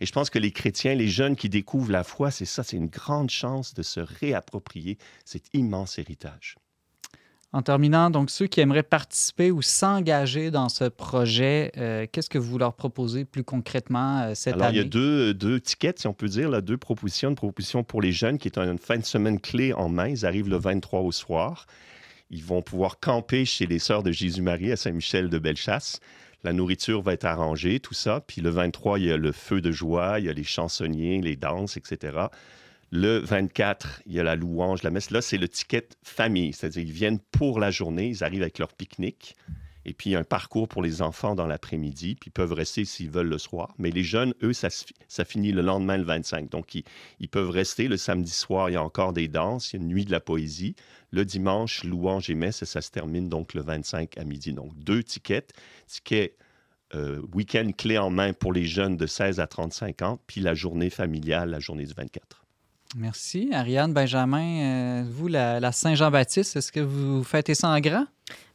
[0.00, 2.76] Et je pense que les chrétiens, les jeunes qui découvrent la foi, c'est ça, c'est
[2.76, 6.56] une grande chance de se réapproprier cet immense héritage.
[7.52, 12.38] En terminant, donc ceux qui aimeraient participer ou s'engager dans ce projet, euh, qu'est-ce que
[12.38, 14.78] vous leur proposez plus concrètement euh, cette Alors, année?
[14.78, 17.28] il y a deux, deux tickets, si on peut dire, là, deux propositions.
[17.28, 20.08] Une proposition pour les jeunes qui est une fin de semaine clé en main.
[20.08, 21.66] Ils arrivent le 23 au soir.
[22.30, 26.00] Ils vont pouvoir camper chez les Sœurs de Jésus-Marie à Saint-Michel de Bellechasse.
[26.44, 28.20] La nourriture va être arrangée, tout ça.
[28.26, 31.20] Puis le 23, il y a le feu de joie, il y a les chansonniers,
[31.20, 32.16] les danses, etc.
[32.92, 35.10] Le 24, il y a la louange, la messe.
[35.10, 38.72] Là, c'est le ticket famille, c'est-à-dire ils viennent pour la journée, ils arrivent avec leur
[38.72, 39.36] pique-nique.
[39.84, 43.28] Et puis, un parcours pour les enfants dans l'après-midi, puis ils peuvent rester s'ils veulent
[43.28, 43.74] le soir.
[43.78, 44.68] Mais les jeunes, eux, ça,
[45.24, 46.50] finit le lendemain, le 25.
[46.50, 47.88] Donc, ils, peuvent rester.
[47.88, 50.10] Le samedi soir, il y a encore des danses, il y a une nuit de
[50.10, 50.76] la poésie.
[51.10, 54.52] Le dimanche, louange et messe, et ça se termine donc le 25 à midi.
[54.52, 55.52] Donc, deux tickets.
[55.86, 56.36] Ticket
[56.94, 60.54] euh, week-end clé en main pour les jeunes de 16 à 35 ans, puis la
[60.54, 62.44] journée familiale, la journée du 24.
[62.96, 63.50] Merci.
[63.52, 68.06] Ariane, Benjamin, euh, vous, la, la Saint-Jean-Baptiste, est-ce que vous fêtez ça en grand?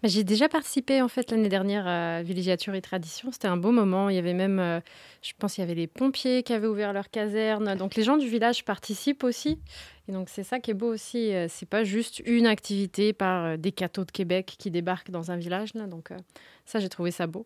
[0.03, 3.31] J'ai déjà participé en fait l'année dernière à Villégiature et Tradition.
[3.31, 4.09] C'était un beau moment.
[4.09, 4.79] Il y avait même, euh,
[5.21, 7.75] je pense, il y avait les pompiers qui avaient ouvert leur caserne.
[7.75, 9.59] Donc les gens du village participent aussi.
[10.07, 11.33] Et donc c'est ça qui est beau aussi.
[11.33, 15.31] Euh, c'est pas juste une activité par euh, des cathos de Québec qui débarquent dans
[15.31, 15.73] un village.
[15.73, 15.87] Là.
[15.87, 16.17] Donc euh,
[16.65, 17.45] ça, j'ai trouvé ça beau.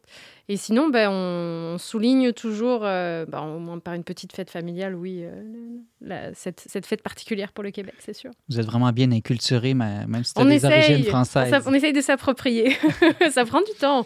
[0.50, 4.50] Et sinon, ben, on, on souligne toujours, euh, ben, au moins par une petite fête
[4.50, 5.42] familiale, oui, euh,
[6.02, 8.32] la- cette, cette fête particulière pour le Québec, c'est sûr.
[8.50, 11.64] Vous êtes vraiment bien inculturé, même si tu as On des essaye, origines françaises.
[11.66, 12.76] on essaye de s'approprier.
[13.32, 14.06] ça prend du temps.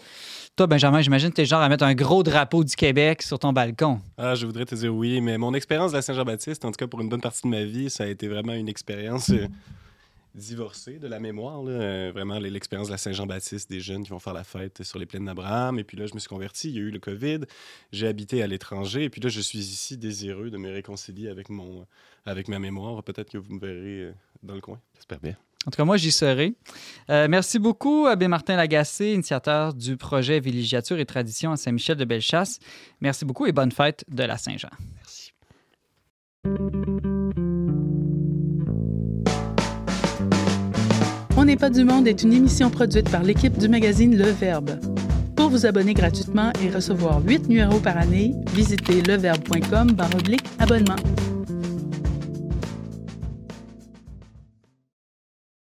[0.56, 3.40] Toi, Benjamin, j'imagine que tu es genre à mettre un gros drapeau du Québec sur
[3.40, 4.00] ton balcon.
[4.16, 6.86] Ah, je voudrais te dire oui, mais mon expérience de la Saint-Jean-Baptiste, en tout cas
[6.86, 9.48] pour une bonne partie de ma vie, ça a été vraiment une expérience euh,
[10.36, 11.60] divorcée de la mémoire.
[11.64, 11.72] là.
[11.72, 15.06] Euh, vraiment, l'expérience de la Saint-Jean-Baptiste, des jeunes qui vont faire la fête sur les
[15.06, 15.80] plaines d'Abraham.
[15.80, 17.40] Et puis là, je me suis converti, il y a eu le COVID,
[17.90, 19.02] j'ai habité à l'étranger.
[19.02, 21.84] Et puis là, je suis ici désireux de me réconcilier avec, mon,
[22.26, 23.02] avec ma mémoire.
[23.02, 24.12] Peut-être que vous me verrez euh,
[24.44, 24.78] dans le coin.
[24.94, 25.34] J'espère bien.
[25.66, 26.54] En tout cas, moi, j'y serai.
[27.10, 32.04] Euh, merci beaucoup, Abbé Martin Lagacé, initiateur du projet Villégiature et Tradition à Saint-Michel de
[32.04, 32.58] Bellechasse.
[33.00, 34.70] Merci beaucoup et bonne fête de la Saint-Jean.
[34.96, 35.32] Merci.
[41.36, 44.78] On n'est pas du monde est une émission produite par l'équipe du magazine Le Verbe.
[45.36, 49.96] Pour vous abonner gratuitement et recevoir 8 numéros par année, visitez leverbe.com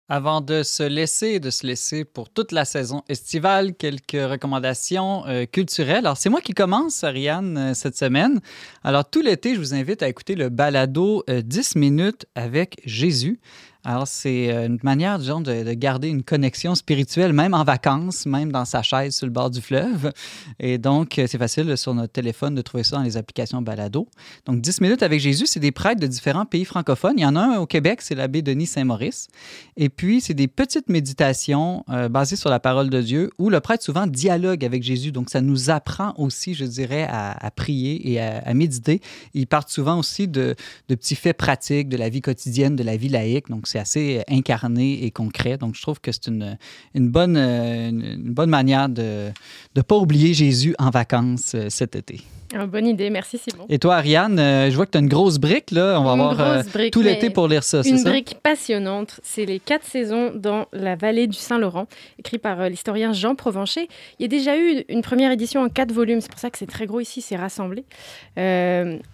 [0.09, 5.47] Avant de se laisser de se laisser pour toute la saison estivale, quelques recommandations euh,
[5.47, 6.07] culturelles.
[6.07, 8.41] Alors, c'est moi qui commence, Ariane, euh, cette semaine.
[8.85, 13.41] Alors, tout l'été, je vous invite à écouter le balado euh, 10 minutes avec Jésus.
[13.89, 18.27] Alors, c'est euh, une manière, disons, de, de garder une connexion spirituelle, même en vacances,
[18.27, 20.13] même dans sa chaise sur le bord du fleuve.
[20.59, 23.63] Et donc, euh, c'est facile euh, sur notre téléphone de trouver ça dans les applications
[23.63, 24.09] balado.
[24.45, 27.15] Donc, 10 minutes avec Jésus, c'est des prêtres de différents pays francophones.
[27.17, 29.29] Il y en a un au Québec, c'est l'abbé Denis Saint-Maurice.
[29.77, 33.85] Et puis, c'est des petites méditations basées sur la parole de Dieu où le prêtre
[33.85, 35.13] souvent dialogue avec Jésus.
[35.13, 39.01] Donc, ça nous apprend aussi, je dirais, à, prier et à, à méditer.
[39.35, 40.57] Ils partent souvent aussi de,
[40.89, 43.49] de petits faits pratiques de la vie quotidienne, de la vie laïque.
[43.49, 45.59] Donc, c'est assez incarné et concret.
[45.59, 46.57] Donc, je trouve que c'est une,
[46.95, 49.31] une, bonne, euh, une bonne manière de
[49.75, 52.23] ne pas oublier Jésus en vacances euh, cet été.
[52.55, 53.67] Ah, bonne idée, merci Simon.
[53.69, 55.71] Et toi, Ariane, euh, je vois que tu as une grosse brique.
[55.73, 55.99] Là.
[56.01, 58.11] On va Une avoir euh, brique, tout l'été pour lire ça, c'est Une ça?
[58.11, 61.87] brique passionnante, c'est les quatre saisons dans la vallée du Saint-Laurent,
[62.19, 63.89] écrit par euh, l'historien Jean Provencher.
[64.19, 66.59] Il y a déjà eu une première édition en quatre volumes, c'est pour ça que
[66.59, 67.85] c'est très gros ici, c'est rassemblé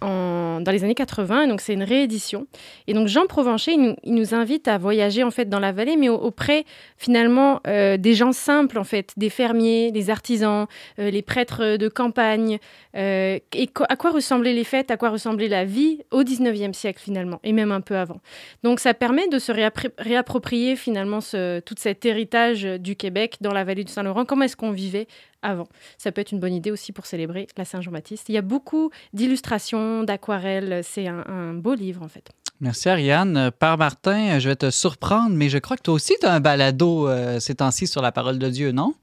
[0.01, 2.47] en- dans les années 80, donc c'est une réédition.
[2.87, 5.71] Et donc Jean Provencher, il nous, il nous invite à voyager en fait dans la
[5.71, 6.65] vallée, mais au- auprès
[6.97, 10.67] finalement des gens simples en fait, des fermiers, des artisans,
[10.97, 12.59] les prêtres de campagne,
[12.95, 13.22] euh,
[13.53, 16.99] et co- à quoi ressemblaient les fêtes, à quoi ressemblait la vie au 19e siècle
[17.01, 18.19] finalement, et même un peu avant.
[18.63, 19.51] Donc ça permet de se
[19.97, 24.25] réapproprier finalement ce- tout cet héritage du Québec dans la vallée du Saint-Laurent.
[24.25, 25.07] Comment est-ce qu'on vivait
[25.41, 25.67] avant?
[25.97, 28.29] Ça peut être une bonne idée aussi pour célébrer la Saint-Jean-Baptiste.
[28.29, 30.81] Il y a beaucoup d'illustrations, d'aquarelles.
[30.83, 32.29] C'est un, un beau livre en fait.
[32.59, 33.35] Merci Ariane.
[33.37, 36.25] Euh, Père Martin, euh, je vais te surprendre, mais je crois que toi aussi, tu
[36.25, 38.93] as un balado euh, ces temps-ci sur la parole de Dieu, non?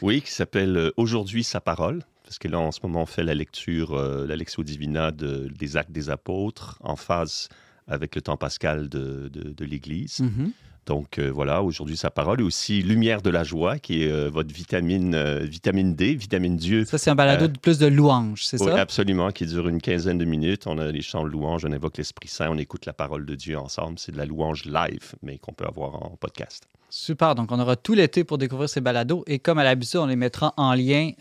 [0.00, 2.02] Oui, qui s'appelle euh, Aujourd'hui sa parole,
[2.32, 5.50] parce que là, en ce moment, on fait la lecture, euh, la Lectio Divina de-
[5.54, 7.50] des Actes des Apôtres, en phase
[7.86, 10.20] avec le temps pascal de l'Église.
[10.20, 10.52] Mhm.
[10.86, 12.40] Donc euh, voilà, aujourd'hui sa parole.
[12.40, 16.56] Et aussi Lumière de la joie, qui est euh, votre vitamine, euh, vitamine D, vitamine
[16.56, 16.84] Dieu.
[16.84, 18.80] Ça, c'est un balado de plus de louanges, c'est Oui, ça?
[18.80, 20.66] absolument, qui dure une quinzaine de minutes.
[20.66, 23.34] On a les chants de louange, on invoque l'Esprit Saint, on écoute la parole de
[23.34, 23.98] Dieu ensemble.
[23.98, 26.64] C'est de la louange live, mais qu'on peut avoir en podcast.
[26.90, 27.34] Super.
[27.34, 29.24] Donc, on aura tout l'été pour découvrir ces balados.
[29.26, 31.12] Et comme à l'habitude, on les mettra en lien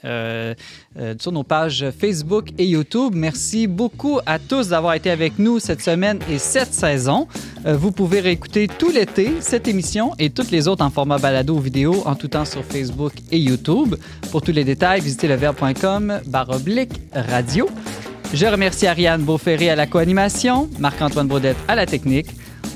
[1.17, 3.13] sur nos pages Facebook et YouTube.
[3.15, 7.25] Merci beaucoup à tous d'avoir été avec nous cette semaine et cette saison.
[7.63, 11.59] Vous pouvez réécouter tout l'été cette émission et toutes les autres en format balado ou
[11.59, 13.95] vidéo en tout temps sur Facebook et YouTube.
[14.31, 17.67] Pour tous les détails, visitez leverbe.com baroblique radio.
[18.33, 22.27] Je remercie Ariane Beauferré à la co-animation, Marc-Antoine Baudette à la technique.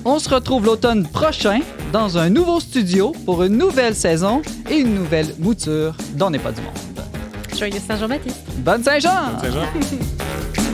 [0.04, 1.62] On se retrouve l'automne prochain
[1.94, 6.52] dans un nouveau studio pour une nouvelle saison et une nouvelle mouture dans N'est pas
[6.52, 6.74] du monde.
[7.58, 8.42] Joyeux Saint-Jean-Baptiste.
[8.58, 9.40] Bonne Saint-Jean!
[9.40, 9.64] Saint-Jean.